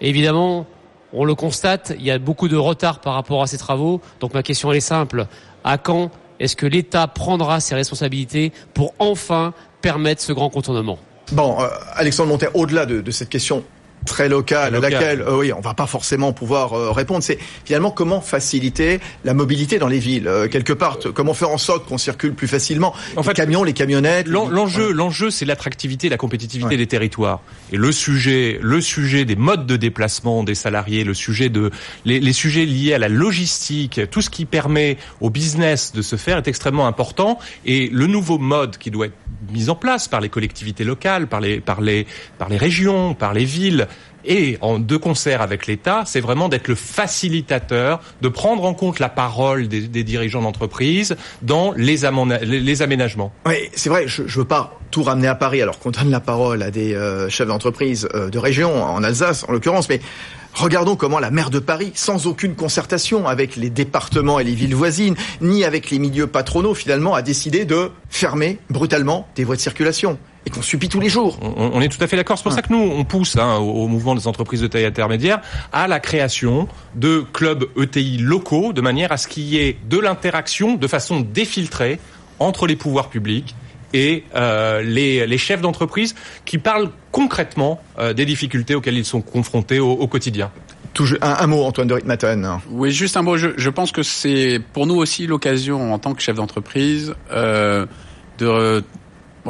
Évidemment, 0.00 0.66
on 1.12 1.24
le 1.24 1.34
constate, 1.34 1.92
il 1.98 2.04
y 2.04 2.10
a 2.10 2.18
beaucoup 2.18 2.48
de 2.48 2.56
retard 2.56 3.00
par 3.00 3.14
rapport 3.14 3.42
à 3.42 3.46
ces 3.46 3.58
travaux. 3.58 4.00
Donc 4.20 4.34
ma 4.34 4.42
question 4.42 4.72
est 4.72 4.80
simple. 4.80 5.26
À 5.64 5.78
quand 5.78 6.10
est-ce 6.40 6.56
que 6.56 6.66
l'État 6.66 7.06
prendra 7.06 7.60
ses 7.60 7.74
responsabilités 7.74 8.52
pour 8.74 8.94
enfin 8.98 9.52
permettre 9.80 10.22
ce 10.22 10.32
grand 10.32 10.50
contournement? 10.50 10.98
Bon, 11.32 11.60
euh, 11.60 11.68
Alexandre 11.94 12.30
Monter, 12.30 12.48
au-delà 12.54 12.86
de, 12.86 13.00
de, 13.00 13.10
cette 13.10 13.28
question 13.28 13.64
très 14.06 14.28
locale, 14.28 14.74
à 14.74 14.80
laquelle 14.80 15.20
euh, 15.22 15.38
oui, 15.38 15.52
on 15.52 15.60
va 15.60 15.74
pas 15.74 15.86
forcément 15.86 16.32
pouvoir 16.32 16.72
euh, 16.72 16.90
répondre. 16.90 17.22
C'est 17.22 17.38
finalement 17.64 17.90
comment 17.90 18.20
faciliter 18.20 19.00
la 19.24 19.34
mobilité 19.34 19.78
dans 19.78 19.88
les 19.88 19.98
villes. 19.98 20.28
Euh, 20.28 20.48
quelque 20.48 20.72
part, 20.72 20.98
comment 21.14 21.34
faire 21.34 21.50
en 21.50 21.58
sorte 21.58 21.86
qu'on 21.86 21.98
circule 21.98 22.34
plus 22.34 22.48
facilement. 22.48 22.94
En 23.16 23.20
les 23.20 23.26
fait, 23.26 23.34
camions, 23.34 23.64
les 23.64 23.72
camionnettes. 23.72 24.28
L'enjeu, 24.28 24.92
l'enjeu, 24.92 25.30
c'est 25.30 25.44
l'attractivité, 25.44 26.08
la 26.08 26.16
compétitivité 26.16 26.70
ouais. 26.70 26.76
des 26.76 26.86
territoires. 26.86 27.40
Et 27.72 27.76
le 27.76 27.92
sujet, 27.92 28.58
le 28.62 28.80
sujet 28.80 29.24
des 29.24 29.36
modes 29.36 29.66
de 29.66 29.76
déplacement 29.76 30.44
des 30.44 30.54
salariés, 30.54 31.04
le 31.04 31.14
sujet 31.14 31.48
de 31.48 31.70
les, 32.04 32.20
les 32.20 32.32
sujets 32.32 32.64
liés 32.64 32.94
à 32.94 32.98
la 32.98 33.08
logistique, 33.08 34.00
tout 34.10 34.22
ce 34.22 34.30
qui 34.30 34.44
permet 34.44 34.96
au 35.20 35.30
business 35.30 35.92
de 35.92 36.02
se 36.02 36.16
faire 36.16 36.38
est 36.38 36.48
extrêmement 36.48 36.86
important. 36.86 37.38
Et 37.66 37.88
le 37.92 38.06
nouveau 38.06 38.38
mode 38.38 38.78
qui 38.78 38.90
doit 38.90 39.06
être 39.06 39.14
mis 39.52 39.70
en 39.70 39.74
place 39.74 40.08
par 40.08 40.20
les 40.20 40.28
collectivités 40.28 40.84
locales, 40.84 41.26
par 41.26 41.40
les 41.40 41.60
par 41.60 41.80
les 41.80 42.06
par 42.38 42.48
les 42.48 42.56
régions, 42.56 43.14
par 43.14 43.34
les 43.34 43.44
villes 43.44 43.87
et 44.24 44.58
en 44.60 44.78
deux 44.78 44.98
concert 44.98 45.42
avec 45.42 45.66
l'État, 45.66 46.02
c'est 46.04 46.20
vraiment 46.20 46.48
d'être 46.48 46.68
le 46.68 46.74
facilitateur, 46.74 48.00
de 48.20 48.28
prendre 48.28 48.64
en 48.64 48.74
compte 48.74 48.98
la 48.98 49.08
parole 49.08 49.68
des, 49.68 50.04
dirigeants 50.04 50.42
d'entreprise 50.42 51.16
dans 51.42 51.72
les, 51.72 52.00
les, 52.42 52.82
aménagements. 52.82 53.32
Oui, 53.46 53.54
c'est 53.74 53.88
vrai, 53.88 54.06
je 54.06 54.22
ne 54.22 54.28
veux 54.28 54.44
pas 54.44 54.78
tout 54.90 55.02
ramener 55.02 55.28
à 55.28 55.34
Paris 55.34 55.62
alors 55.62 55.78
qu'on 55.78 55.90
donne 55.90 56.10
la 56.10 56.20
parole 56.20 56.62
à 56.62 56.70
des 56.70 56.94
euh, 56.94 57.28
chefs 57.28 57.46
d'entreprise 57.46 58.08
euh, 58.14 58.28
de 58.28 58.38
région, 58.38 58.82
en 58.82 59.02
Alsace 59.02 59.44
en 59.48 59.52
l'occurrence, 59.52 59.88
mais 59.88 60.00
Regardons 60.54 60.96
comment 60.96 61.20
la 61.20 61.30
maire 61.30 61.50
de 61.50 61.60
Paris, 61.60 61.92
sans 61.94 62.26
aucune 62.26 62.56
concertation 62.56 63.28
avec 63.28 63.54
les 63.54 63.70
départements 63.70 64.40
et 64.40 64.44
les 64.44 64.54
villes 64.54 64.74
voisines, 64.74 65.14
ni 65.40 65.62
avec 65.62 65.90
les 65.90 66.00
milieux 66.00 66.26
patronaux, 66.26 66.74
finalement, 66.74 67.14
a 67.14 67.22
décidé 67.22 67.64
de 67.64 67.90
fermer 68.08 68.58
brutalement 68.68 69.28
des 69.36 69.44
voies 69.44 69.54
de 69.54 69.60
circulation 69.60 70.18
et 70.48 70.50
qu'on 70.50 70.62
subit 70.62 70.88
tous 70.88 71.00
les 71.00 71.10
jours. 71.10 71.38
On, 71.42 71.70
on, 71.74 71.80
est 71.80 71.88
tout 71.88 72.02
à 72.02 72.06
fait 72.06 72.16
d'accord. 72.16 72.38
C'est 72.38 72.42
pour 72.42 72.52
ça 72.52 72.62
que 72.62 72.72
nous, 72.72 72.78
on 72.78 73.04
pousse 73.04 73.36
hein, 73.36 73.56
au, 73.56 73.84
au, 73.84 73.86
mouvement 73.86 74.14
des 74.14 74.26
entreprises 74.26 74.62
de 74.62 74.66
taille 74.66 74.86
intermédiaire 74.86 75.40
à 75.72 75.86
la 75.86 76.00
création 76.00 76.68
de 76.94 77.24
clubs 77.32 77.66
ETI 77.80 78.16
locaux, 78.18 78.72
de 78.72 78.80
manière 78.80 79.12
à 79.12 79.18
ce 79.18 79.28
qu'il 79.28 79.44
y 79.44 79.58
ait 79.58 79.76
de 79.88 79.98
l'interaction 79.98 80.74
de 80.74 80.86
façon 80.86 81.20
défiltrée 81.20 82.00
entre 82.38 82.66
les 82.66 82.76
pouvoirs 82.76 83.10
publics 83.10 83.54
et 83.92 84.24
euh, 84.34 84.82
les, 84.82 85.26
les, 85.26 85.38
chefs 85.38 85.60
d'entreprise 85.60 86.14
qui 86.44 86.58
parlent 86.58 86.90
concrètement 87.10 87.80
euh, 87.98 88.12
des 88.12 88.26
difficultés 88.26 88.74
auxquelles 88.74 88.98
ils 88.98 89.04
sont 89.04 89.22
confrontés 89.22 89.80
au, 89.80 89.92
au 89.92 90.06
quotidien. 90.06 90.50
Un, 91.20 91.36
un, 91.40 91.46
mot, 91.46 91.62
Antoine 91.62 91.86
de 91.86 91.94
Ritmaten. 91.94 92.58
Oui, 92.70 92.90
juste 92.90 93.16
un 93.16 93.22
mot. 93.22 93.36
Je, 93.36 93.48
je 93.56 93.70
pense 93.70 93.92
que 93.92 94.02
c'est 94.02 94.60
pour 94.72 94.86
nous 94.86 94.96
aussi 94.96 95.26
l'occasion, 95.26 95.92
en 95.92 95.98
tant 95.98 96.12
que 96.12 96.20
chef 96.20 96.34
d'entreprise, 96.34 97.14
euh, 97.30 97.86
de 98.38 98.82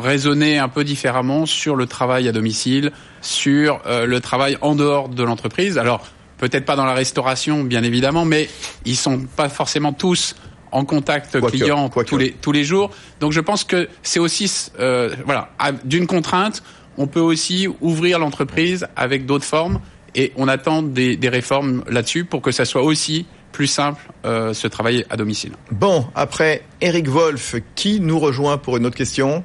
raisonner 0.03 0.59
un 0.59 0.69
peu 0.69 0.85
différemment 0.85 1.47
sur 1.47 1.77
le 1.77 1.87
travail 1.87 2.29
à 2.29 2.33
domicile, 2.33 2.93
sur 3.21 3.81
euh, 3.87 4.07
le 4.07 4.21
travail 4.21 4.57
en 4.61 4.75
dehors 4.75 5.09
de 5.09 5.23
l'entreprise. 5.23 5.79
Alors, 5.79 6.07
peut-être 6.39 6.65
pas 6.65 6.77
dans 6.77 6.85
la 6.85 6.95
restauration, 6.95 7.65
bien 7.65 7.83
évidemment, 7.83 8.25
mais 8.25 8.49
ils 8.85 8.97
sont 8.97 9.21
pas 9.37 9.49
forcément 9.49 9.93
tous 9.93 10.35
en 10.71 10.85
contact 10.85 11.41
quoi 11.41 11.51
client 11.51 11.89
que, 11.89 12.03
tous 12.03 12.19
les 12.19 12.33
tous 12.33 12.53
les 12.53 12.65
jours. 12.65 12.91
Donc 13.21 13.33
je 13.33 13.41
pense 13.41 13.65
que 13.65 13.89
c'est 14.03 14.21
aussi 14.21 14.71
euh, 14.79 15.15
voilà 15.25 15.51
d'une 15.85 16.07
contrainte, 16.07 16.63
on 16.99 17.07
peut 17.07 17.21
aussi 17.21 17.69
ouvrir 17.81 18.19
l'entreprise 18.19 18.87
avec 18.95 19.25
d'autres 19.25 19.47
formes 19.47 19.81
et 20.15 20.33
on 20.37 20.47
attend 20.47 20.83
des, 20.83 21.17
des 21.17 21.29
réformes 21.29 21.85
là-dessus 21.89 22.25
pour 22.25 22.43
que 22.43 22.51
ça 22.51 22.65
soit 22.65 22.83
aussi 22.83 23.27
plus 23.53 23.67
simple 23.67 24.01
euh, 24.25 24.53
ce 24.53 24.69
travail 24.69 25.05
à 25.11 25.17
domicile. 25.17 25.53
Bon, 25.71 26.07
après 26.15 26.63
Eric 26.81 27.09
Wolf, 27.09 27.57
qui 27.75 28.01
nous 28.01 28.19
rejoint 28.19 28.59
pour 28.59 28.77
une 28.77 28.87
autre 28.87 28.97
question? 28.97 29.43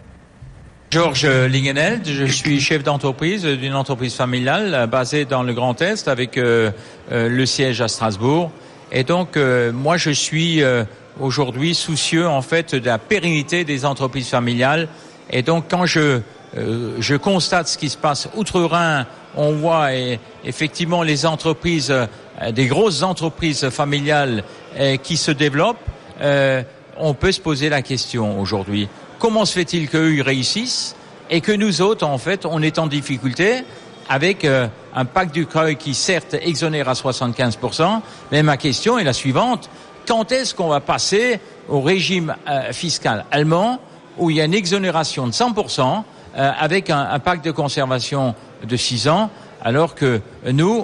Georges 0.93 1.25
Lingeneld, 1.25 2.05
je 2.05 2.25
suis 2.25 2.61
chef 2.61 2.83
d'entreprise 2.83 3.45
d'une 3.45 3.73
entreprise 3.73 4.13
familiale 4.13 4.75
euh, 4.75 4.85
basée 4.85 5.25
dans 5.25 5.41
le 5.41 5.51
Grand 5.51 5.81
Est 5.81 6.07
avec 6.07 6.37
euh, 6.37 6.69
euh, 7.11 7.29
le 7.29 7.45
siège 7.47 7.81
à 7.81 7.87
Strasbourg. 7.87 8.51
Et 8.91 9.03
donc, 9.03 9.35
moi, 9.73 9.97
je 9.97 10.11
suis 10.11 10.61
aujourd'hui 11.19 11.73
soucieux 11.73 12.27
en 12.27 12.43
fait 12.43 12.75
de 12.75 12.85
la 12.85 12.99
pérennité 12.99 13.63
des 13.63 13.85
entreprises 13.85 14.29
familiales. 14.29 14.87
Et 15.31 15.41
donc, 15.41 15.65
quand 15.67 15.87
je 15.87 16.19
je 16.99 17.15
constate 17.15 17.67
ce 17.69 17.79
qui 17.79 17.89
se 17.89 17.97
passe 17.97 18.29
outre-Rhin, 18.35 19.07
on 19.35 19.53
voit 19.53 19.87
effectivement 20.45 21.01
les 21.01 21.25
entreprises, 21.25 21.91
des 22.51 22.67
grosses 22.67 23.01
entreprises 23.01 23.67
familiales 23.71 24.43
qui 25.01 25.17
se 25.17 25.31
développent. 25.31 25.89
on 26.99 27.15
peut 27.15 27.31
se 27.31 27.41
poser 27.41 27.69
la 27.69 27.81
question 27.81 28.39
aujourd'hui 28.39 28.87
comment 29.23 29.45
se 29.45 29.53
fait-il 29.53 29.87
qu'eux 29.87 30.21
réussissent 30.21 30.97
et 31.29 31.39
que 31.39 31.53
nous 31.53 31.81
autres, 31.81 32.05
en 32.05 32.17
fait, 32.17 32.45
on 32.45 32.61
est 32.61 32.77
en 32.77 32.87
difficulté 32.87 33.63
avec 34.09 34.43
euh, 34.43 34.67
un 34.93 35.05
pacte 35.05 35.33
du 35.33 35.45
CREU 35.45 35.75
qui 35.75 35.93
certes 35.93 36.35
exonère 36.41 36.89
à 36.89 36.93
75%, 36.93 38.01
mais 38.33 38.43
ma 38.43 38.57
question 38.57 38.99
est 38.99 39.05
la 39.05 39.13
suivante. 39.13 39.69
Quand 40.05 40.33
est-ce 40.33 40.53
qu'on 40.53 40.67
va 40.67 40.81
passer 40.81 41.39
au 41.69 41.79
régime 41.79 42.35
euh, 42.49 42.73
fiscal 42.73 43.23
allemand 43.31 43.79
où 44.17 44.29
il 44.29 44.35
y 44.35 44.41
a 44.41 44.43
une 44.43 44.53
exonération 44.53 45.25
de 45.25 45.31
100% 45.31 46.03
euh, 46.35 46.51
avec 46.59 46.89
un, 46.89 47.07
un, 47.09 47.19
pacte 47.19 47.45
de 47.45 47.51
conservation 47.51 48.35
de 48.61 48.75
6 48.75 49.07
ans 49.07 49.29
alors 49.63 49.95
que 49.95 50.21
nous, 50.51 50.83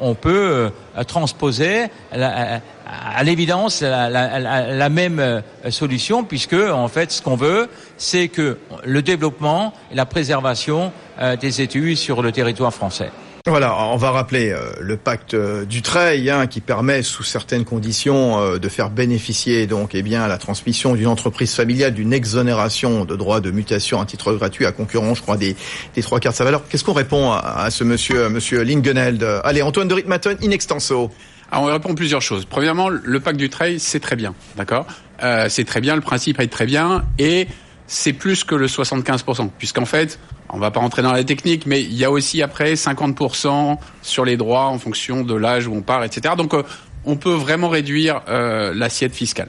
on, 0.00 0.14
peut 0.14 0.70
transposer 1.06 1.88
la, 2.12 2.60
à 2.86 3.22
l'évidence 3.24 3.82
la, 3.82 4.08
la, 4.08 4.88
même 4.88 5.18
euh, 5.18 5.40
solution 5.70 6.24
puisque 6.24 6.54
en 6.54 6.88
fait 6.88 7.12
ce 7.12 7.22
qu'on 7.22 7.36
veut 7.36 7.68
c'est 7.96 8.28
que 8.28 8.58
le 8.84 9.02
développement 9.02 9.72
et 9.90 9.94
la 9.94 10.06
préservation 10.06 10.92
euh, 11.20 11.36
des 11.36 11.60
études 11.60 11.96
sur 11.96 12.22
le 12.22 12.32
territoire 12.32 12.72
français. 12.72 13.10
Voilà, 13.46 13.76
on 13.88 13.96
va 13.98 14.10
rappeler 14.10 14.52
euh, 14.52 14.72
le 14.80 14.96
pacte 14.96 15.36
du 15.36 15.82
Treil 15.82 16.30
hein, 16.30 16.46
qui 16.46 16.62
permet 16.62 17.02
sous 17.02 17.24
certaines 17.24 17.66
conditions 17.66 18.56
de 18.56 18.68
faire 18.70 18.88
bénéficier 18.88 19.66
donc 19.66 19.94
eh 19.94 20.02
bien 20.02 20.26
la 20.26 20.38
transmission 20.38 20.94
d'une 20.94 21.08
entreprise 21.08 21.54
familiale 21.54 21.92
d'une 21.92 22.14
exonération 22.14 23.04
de 23.04 23.16
droits 23.16 23.42
de 23.42 23.50
mutation 23.50 24.00
à 24.00 24.06
titre 24.06 24.32
gratuit 24.32 24.64
à 24.64 24.72
concurrence, 24.72 25.18
je 25.18 25.22
crois 25.22 25.36
des, 25.36 25.56
trois 26.00 26.20
quarts 26.20 26.32
de 26.32 26.38
sa 26.38 26.44
valeur. 26.44 26.66
Qu'est-ce 26.70 26.84
qu'on 26.84 26.94
répond 26.94 27.32
à, 27.32 27.68
ce 27.70 27.84
monsieur 27.84 28.30
monsieur 28.30 28.62
Lingenheld? 28.62 29.22
Allez, 29.44 29.60
Antoine 29.60 29.88
de 29.88 29.94
Ritmaton 29.94 30.36
in 30.42 30.50
extenso. 30.50 31.10
Alors 31.50 31.64
on 31.64 31.66
répond 31.66 31.94
plusieurs 31.94 32.22
choses. 32.22 32.46
Premièrement, 32.46 32.88
le 32.88 33.20
pacte 33.20 33.38
du 33.38 33.50
trail, 33.50 33.78
c'est 33.78 34.00
très 34.00 34.16
bien, 34.16 34.34
d'accord? 34.56 34.86
Euh, 35.22 35.48
C'est 35.50 35.64
très 35.64 35.82
bien, 35.82 35.94
le 35.96 36.00
principe 36.00 36.40
est 36.40 36.46
très 36.46 36.64
bien, 36.64 37.04
et 37.18 37.46
c'est 37.86 38.14
plus 38.14 38.44
que 38.44 38.54
le 38.54 38.68
75%, 38.68 39.50
puisqu'en 39.58 39.84
fait, 39.84 40.18
on 40.54 40.58
va 40.58 40.70
pas 40.70 40.80
rentrer 40.80 41.02
dans 41.02 41.12
la 41.12 41.24
technique, 41.24 41.66
mais 41.66 41.82
il 41.82 41.94
y 41.94 42.04
a 42.04 42.10
aussi 42.10 42.40
après 42.40 42.74
50% 42.74 43.76
sur 44.02 44.24
les 44.24 44.36
droits 44.36 44.66
en 44.66 44.78
fonction 44.78 45.22
de 45.22 45.34
l'âge 45.34 45.66
où 45.66 45.74
on 45.74 45.82
part, 45.82 46.04
etc. 46.04 46.34
Donc 46.38 46.54
euh, 46.54 46.62
on 47.04 47.16
peut 47.16 47.34
vraiment 47.34 47.68
réduire 47.68 48.22
euh, 48.28 48.72
l'assiette 48.72 49.14
fiscale. 49.14 49.48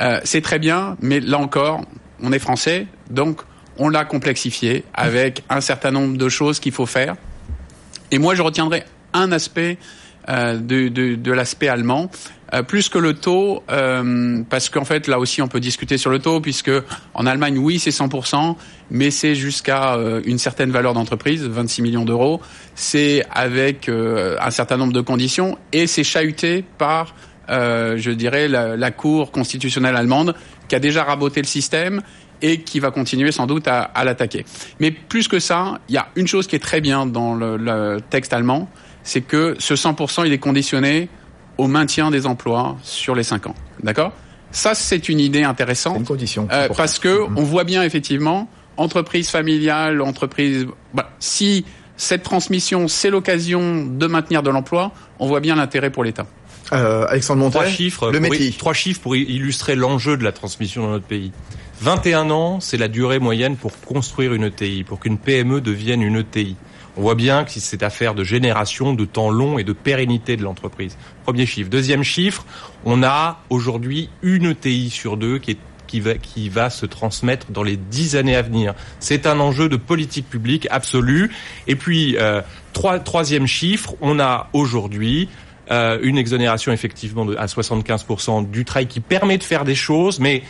Euh, 0.00 0.20
c'est 0.24 0.40
très 0.40 0.58
bien, 0.58 0.96
mais 1.00 1.20
là 1.20 1.38
encore, 1.38 1.82
on 2.20 2.32
est 2.32 2.40
français, 2.40 2.88
donc 3.08 3.42
on 3.78 3.88
l'a 3.88 4.04
complexifié 4.04 4.84
avec 4.94 5.44
un 5.48 5.60
certain 5.60 5.92
nombre 5.92 6.18
de 6.18 6.28
choses 6.28 6.58
qu'il 6.58 6.72
faut 6.72 6.86
faire. 6.86 7.14
Et 8.10 8.18
moi, 8.18 8.34
je 8.34 8.42
retiendrai 8.42 8.84
un 9.12 9.32
aspect 9.32 9.78
de 10.28 11.32
l'aspect 11.32 11.68
allemand. 11.68 12.10
Euh, 12.54 12.62
plus 12.62 12.88
que 12.88 12.98
le 12.98 13.14
taux, 13.14 13.62
euh, 13.70 14.42
parce 14.50 14.68
qu'en 14.68 14.84
fait 14.84 15.06
là 15.06 15.18
aussi 15.18 15.40
on 15.40 15.48
peut 15.48 15.60
discuter 15.60 15.96
sur 15.96 16.10
le 16.10 16.18
taux, 16.18 16.40
puisque 16.40 16.70
en 17.14 17.26
Allemagne 17.26 17.58
oui 17.58 17.78
c'est 17.78 17.90
100%, 17.90 18.56
mais 18.90 19.10
c'est 19.10 19.34
jusqu'à 19.34 19.96
une 20.24 20.38
certaine 20.38 20.70
valeur 20.70 20.92
d'entreprise, 20.92 21.42
26 21.44 21.82
millions 21.82 22.04
d'euros, 22.04 22.40
c'est 22.74 23.24
avec 23.30 23.88
un 23.88 24.50
certain 24.50 24.76
nombre 24.76 24.92
de 24.92 25.00
conditions 25.00 25.56
et 25.72 25.86
c'est 25.86 26.04
chahuté 26.04 26.62
par, 26.76 27.14
je 27.48 28.10
dirais, 28.10 28.48
la, 28.48 28.76
la, 28.76 28.90
Cour 28.90 29.32
constitutionnelle 29.32 29.96
allemande 29.96 30.34
qui 30.68 30.74
a 30.74 30.78
déjà 30.78 31.04
raboté 31.04 31.40
le 31.40 31.46
système 31.46 32.02
et 32.42 32.60
qui 32.60 32.80
va 32.80 32.90
continuer 32.90 33.32
sans 33.32 33.46
doute 33.46 33.66
à, 33.68 33.80
à 33.80 34.04
l'attaquer. 34.04 34.44
Mais 34.80 34.90
plus 34.90 35.28
que 35.28 35.38
ça, 35.38 35.80
il 35.88 35.94
y 35.94 35.98
a 35.98 36.08
une 36.16 36.26
chose 36.26 36.46
qui 36.46 36.56
est 36.56 36.62
très 36.62 36.80
bien 36.80 37.06
dans 37.06 37.34
le, 37.34 37.56
le 37.56 38.00
texte 38.10 38.32
allemand, 38.32 38.68
c'est 39.04 39.22
que 39.22 39.56
ce 39.58 39.74
100%, 39.74 40.26
il 40.26 40.32
est 40.32 40.38
conditionné 40.38 41.08
au 41.58 41.66
maintien 41.66 42.10
des 42.10 42.26
emplois 42.26 42.76
sur 42.82 43.14
les 43.14 43.22
5 43.22 43.48
ans. 43.48 43.54
D'accord? 43.82 44.12
Ça, 44.50 44.74
c'est 44.74 45.08
une 45.08 45.20
idée 45.20 45.44
intéressante. 45.44 45.98
Une 45.98 46.04
condition. 46.04 46.46
Euh, 46.52 46.68
parce 46.76 46.98
que 46.98 47.08
mm-hmm. 47.08 47.32
on 47.36 47.42
voit 47.42 47.64
bien, 47.64 47.82
effectivement, 47.82 48.48
entreprise 48.76 49.28
familiale, 49.28 50.00
entreprise... 50.00 50.66
Bah, 50.94 51.10
si 51.18 51.64
cette 51.96 52.22
transmission, 52.22 52.88
c'est 52.88 53.10
l'occasion 53.10 53.86
de 53.86 54.06
maintenir 54.06 54.42
de 54.42 54.50
l'emploi, 54.50 54.92
on 55.18 55.26
voit 55.26 55.40
bien 55.40 55.56
l'intérêt 55.56 55.90
pour 55.90 56.04
l'État. 56.04 56.26
Euh, 56.72 57.06
Alexandre 57.08 57.40
Montet, 57.40 57.58
trois 57.58 57.66
chiffres, 57.66 58.10
le 58.10 58.20
métier. 58.20 58.50
trois 58.52 58.72
chiffres 58.72 59.00
pour 59.00 59.14
illustrer 59.14 59.74
l'enjeu 59.74 60.16
de 60.16 60.24
la 60.24 60.32
transmission 60.32 60.82
dans 60.82 60.90
notre 60.90 61.04
pays. 61.04 61.32
21 61.80 62.30
ans, 62.30 62.60
c'est 62.60 62.76
la 62.76 62.88
durée 62.88 63.18
moyenne 63.18 63.56
pour 63.56 63.78
construire 63.80 64.32
une 64.32 64.44
ETI, 64.44 64.84
pour 64.84 65.00
qu'une 65.00 65.18
PME 65.18 65.60
devienne 65.60 66.00
une 66.00 66.16
ETI. 66.16 66.56
On 66.96 67.00
voit 67.00 67.14
bien 67.14 67.44
que 67.44 67.50
c'est 67.52 67.82
affaire 67.82 68.14
de 68.14 68.22
génération, 68.22 68.92
de 68.92 69.06
temps 69.06 69.30
long 69.30 69.58
et 69.58 69.64
de 69.64 69.72
pérennité 69.72 70.36
de 70.36 70.42
l'entreprise. 70.42 70.98
Premier 71.24 71.46
chiffre. 71.46 71.70
Deuxième 71.70 72.02
chiffre, 72.02 72.44
on 72.84 73.02
a 73.02 73.40
aujourd'hui 73.48 74.10
une 74.22 74.50
ETI 74.50 74.90
sur 74.90 75.16
deux 75.16 75.38
qui 75.38 76.48
va, 76.50 76.70
se 76.70 76.84
transmettre 76.84 77.50
dans 77.50 77.62
les 77.62 77.76
dix 77.76 78.14
années 78.14 78.36
à 78.36 78.42
venir. 78.42 78.74
C'est 79.00 79.26
un 79.26 79.40
enjeu 79.40 79.70
de 79.70 79.76
politique 79.76 80.28
publique 80.28 80.68
absolue. 80.70 81.30
Et 81.66 81.76
puis, 81.76 82.16
euh, 82.18 82.42
trois, 82.74 82.98
troisième 82.98 83.46
chiffre, 83.46 83.94
on 84.02 84.20
a 84.20 84.50
aujourd'hui 84.52 85.30
euh, 85.70 85.98
une 86.02 86.18
exonération 86.18 86.72
effectivement 86.72 87.26
à 87.38 87.46
75% 87.46 88.50
du 88.50 88.66
travail 88.66 88.86
qui 88.86 89.00
permet 89.00 89.38
de 89.38 89.44
faire 89.44 89.64
des 89.64 89.74
choses, 89.74 90.20
mais 90.20 90.42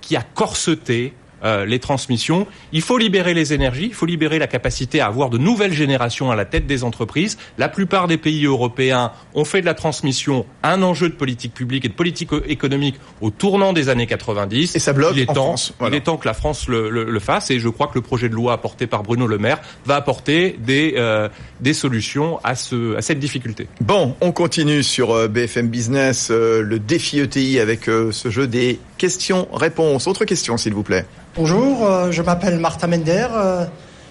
qui 0.00 0.16
a 0.16 0.22
corseté 0.22 1.12
euh, 1.44 1.64
les 1.64 1.78
transmissions. 1.78 2.46
Il 2.72 2.82
faut 2.82 2.98
libérer 2.98 3.34
les 3.34 3.52
énergies, 3.52 3.86
il 3.86 3.94
faut 3.94 4.06
libérer 4.06 4.38
la 4.38 4.46
capacité 4.46 5.00
à 5.00 5.06
avoir 5.06 5.30
de 5.30 5.38
nouvelles 5.38 5.72
générations 5.72 6.30
à 6.30 6.36
la 6.36 6.44
tête 6.44 6.66
des 6.66 6.84
entreprises. 6.84 7.38
La 7.58 7.68
plupart 7.68 8.08
des 8.08 8.18
pays 8.18 8.44
européens 8.44 9.12
ont 9.34 9.44
fait 9.44 9.60
de 9.60 9.66
la 9.66 9.74
transmission 9.74 10.46
un 10.62 10.82
enjeu 10.82 11.08
de 11.08 11.14
politique 11.14 11.54
publique 11.54 11.84
et 11.84 11.88
de 11.88 11.94
politique 11.94 12.30
économique 12.46 12.96
au 13.20 13.30
tournant 13.30 13.72
des 13.72 13.88
années 13.88 14.06
90. 14.06 14.76
Et 14.76 14.78
ça 14.78 14.92
bloque 14.92 15.12
il 15.14 15.22
est 15.22 15.30
en 15.30 15.34
temps, 15.34 15.42
France. 15.42 15.72
Voilà. 15.78 15.94
Il 15.94 15.98
est 15.98 16.02
temps 16.02 16.16
que 16.16 16.28
la 16.28 16.34
France 16.34 16.68
le, 16.68 16.90
le, 16.90 17.04
le, 17.04 17.20
fasse 17.20 17.50
et 17.50 17.58
je 17.58 17.68
crois 17.68 17.86
que 17.86 17.94
le 17.94 18.00
projet 18.00 18.28
de 18.28 18.34
loi 18.34 18.52
apporté 18.52 18.86
par 18.86 19.02
Bruno 19.02 19.26
Le 19.26 19.38
Maire 19.38 19.60
va 19.84 19.96
apporter 19.96 20.56
des, 20.58 20.94
euh, 20.96 21.28
des 21.60 21.74
solutions 21.74 22.38
à, 22.44 22.54
ce, 22.54 22.96
à 22.96 23.02
cette 23.02 23.18
difficulté. 23.18 23.66
Bon, 23.80 24.16
on 24.20 24.32
continue 24.32 24.82
sur 24.82 25.12
euh, 25.12 25.28
BFM 25.28 25.68
Business, 25.68 26.28
euh, 26.30 26.62
le 26.62 26.78
défi 26.78 27.20
ETI 27.20 27.60
avec 27.60 27.84
ce 27.84 28.30
jeu 28.30 28.46
des 28.46 28.78
questions-réponses. 29.00 30.06
Autre 30.06 30.26
question, 30.26 30.58
s'il 30.58 30.74
vous 30.74 30.82
plaît. 30.82 31.06
Bonjour, 31.34 31.86
euh, 31.86 32.12
je 32.12 32.20
m'appelle 32.20 32.58
Martin 32.58 32.86
Mender. 32.86 33.28
Euh, 33.32 33.64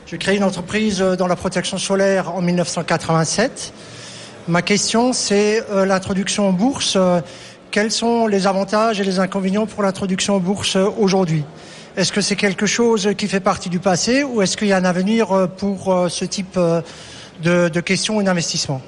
J'ai 0.07 0.17
créé 0.17 0.35
une 0.35 0.43
entreprise 0.43 0.99
dans 0.99 1.27
la 1.27 1.35
protection 1.35 1.77
solaire 1.77 2.33
en 2.35 2.41
1987. 2.41 3.71
Ma 4.47 4.63
question, 4.63 5.13
c'est 5.13 5.63
euh, 5.69 5.85
l'introduction 5.85 6.49
en 6.49 6.53
bourse. 6.53 6.97
quels 7.69 7.91
sont 7.91 8.25
les 8.25 8.47
avantages 8.47 8.99
et 8.99 9.03
les 9.03 9.19
inconvénients 9.19 9.67
pour 9.67 9.83
l'introduction 9.83 10.37
en 10.37 10.39
bourse 10.39 10.75
aujourd'hui? 10.97 11.43
Est-ce 11.95 12.11
que 12.11 12.21
c'est 12.21 12.35
quelque 12.35 12.65
chose 12.65 13.09
qui 13.15 13.27
fait 13.27 13.39
partie 13.41 13.69
du 13.69 13.79
passé 13.79 14.23
ou 14.23 14.41
est-ce 14.41 14.57
qu'il 14.57 14.69
y 14.69 14.73
a 14.73 14.77
un 14.77 14.85
avenir 14.85 15.47
pour 15.57 16.09
ce 16.09 16.25
type 16.25 16.57
de, 16.57 17.69
de 17.69 17.79
questions 17.81 18.21
et 18.21 18.23
d'investissements? 18.23 18.81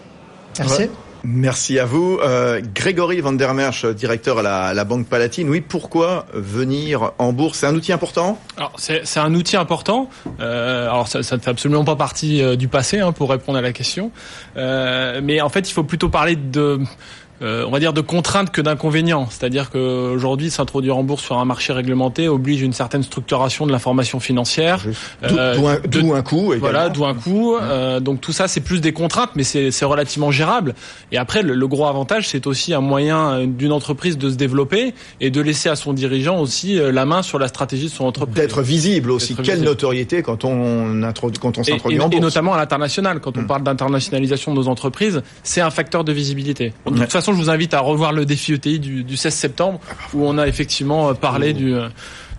Merci. 0.57 0.83
Ouais. 0.83 0.89
Merci 1.23 1.77
à 1.77 1.85
vous. 1.85 2.19
Euh, 2.21 2.61
Grégory 2.73 3.21
Van 3.21 3.31
der 3.31 3.53
Merch, 3.53 3.85
directeur 3.85 4.39
à 4.39 4.41
la, 4.41 4.73
la, 4.73 4.83
Banque 4.83 5.07
Palatine. 5.07 5.49
Oui, 5.49 5.61
pourquoi 5.61 6.25
venir 6.33 7.11
en 7.19 7.31
bourse? 7.31 7.59
C'est 7.59 7.67
un 7.67 7.75
outil 7.75 7.93
important? 7.93 8.39
C'est 8.77 9.19
un 9.19 9.33
outil 9.35 9.55
important. 9.55 10.09
Euh, 10.39 10.89
alors, 10.89 11.07
ça, 11.07 11.21
ça 11.21 11.37
ne 11.37 11.41
fait 11.41 11.51
absolument 11.51 11.83
pas 11.83 11.95
partie 11.95 12.41
euh, 12.41 12.55
du 12.55 12.67
passé, 12.67 12.99
hein, 12.99 13.11
pour 13.11 13.29
répondre 13.29 13.57
à 13.57 13.61
la 13.61 13.71
question. 13.71 14.11
Euh, 14.57 15.21
mais 15.23 15.41
en 15.41 15.49
fait, 15.49 15.69
il 15.69 15.73
faut 15.73 15.83
plutôt 15.83 16.09
parler 16.09 16.35
de 16.35 16.79
euh, 17.41 17.65
on 17.67 17.71
va 17.71 17.79
dire 17.79 17.93
de 17.93 18.01
contraintes 18.01 18.51
que 18.51 18.61
d'inconvénients. 18.61 19.27
C'est-à-dire 19.29 19.69
qu'aujourd'hui, 19.69 20.51
s'introduire 20.51 20.97
en 20.97 21.03
bourse 21.03 21.23
sur 21.23 21.37
un 21.37 21.45
marché 21.45 21.73
réglementé 21.73 22.27
oblige 22.27 22.61
une 22.61 22.73
certaine 22.73 23.03
structuration 23.03 23.65
de 23.65 23.71
l'information 23.71 24.19
financière. 24.19 24.85
Euh, 25.23 25.55
d'où 25.55 25.67
un, 25.67 25.79
de, 25.79 26.13
un, 26.13 26.21
coût. 26.21 26.53
Également. 26.53 26.59
Voilà, 26.59 26.89
d'où 26.89 27.05
un 27.05 27.13
coût. 27.13 27.55
Euh, 27.55 27.99
donc 27.99 28.21
tout 28.21 28.31
ça, 28.31 28.47
c'est 28.47 28.61
plus 28.61 28.81
des 28.81 28.93
contraintes, 28.93 29.31
mais 29.35 29.43
c'est 29.43 29.85
relativement 29.85 30.31
gérable. 30.31 30.75
Et 31.11 31.17
après, 31.17 31.41
le, 31.41 31.53
le 31.53 31.67
gros 31.67 31.87
avantage, 31.87 32.27
c'est 32.27 32.47
aussi 32.47 32.73
un 32.73 32.81
moyen 32.81 33.45
d'une 33.45 33.71
entreprise 33.71 34.17
de 34.17 34.29
se 34.29 34.35
développer 34.35 34.93
et 35.19 35.29
de 35.29 35.41
laisser 35.41 35.69
à 35.69 35.75
son 35.75 35.93
dirigeant 35.93 36.39
aussi 36.39 36.79
euh, 36.79 36.91
la 36.91 37.05
main 37.05 37.21
sur 37.21 37.39
la 37.39 37.47
stratégie 37.47 37.85
de 37.85 37.91
son 37.91 38.05
entreprise. 38.05 38.35
D'être 38.35 38.61
visible 38.61 39.11
aussi. 39.11 39.35
Quelle 39.35 39.45
visible. 39.45 39.65
notoriété 39.65 40.21
quand 40.21 40.45
on, 40.45 41.01
quand 41.39 41.57
on 41.57 41.63
s'introduit 41.63 41.99
en 41.99 42.09
bourse. 42.09 42.17
Et 42.17 42.19
notamment 42.19 42.53
à 42.53 42.57
l'international. 42.57 43.19
Quand 43.19 43.37
on 43.37 43.41
mmh. 43.41 43.47
parle 43.47 43.63
d'internationalisation 43.63 44.53
de 44.53 44.57
nos 44.57 44.67
entreprises, 44.67 45.21
c'est 45.43 45.61
un 45.61 45.69
facteur 45.69 46.03
de 46.03 46.11
visibilité. 46.11 46.73
De 46.85 46.97
toute 46.97 47.11
façon, 47.11 47.30
je 47.33 47.37
vous 47.37 47.49
invite 47.49 47.73
à 47.73 47.79
revoir 47.79 48.11
le 48.11 48.25
défi 48.25 48.53
ETI 48.53 48.79
du, 48.79 49.03
du 49.03 49.17
16 49.17 49.33
septembre 49.33 49.79
où 50.13 50.25
on 50.25 50.37
a 50.37 50.47
effectivement 50.47 51.13
parlé 51.13 51.53
du 51.53 51.75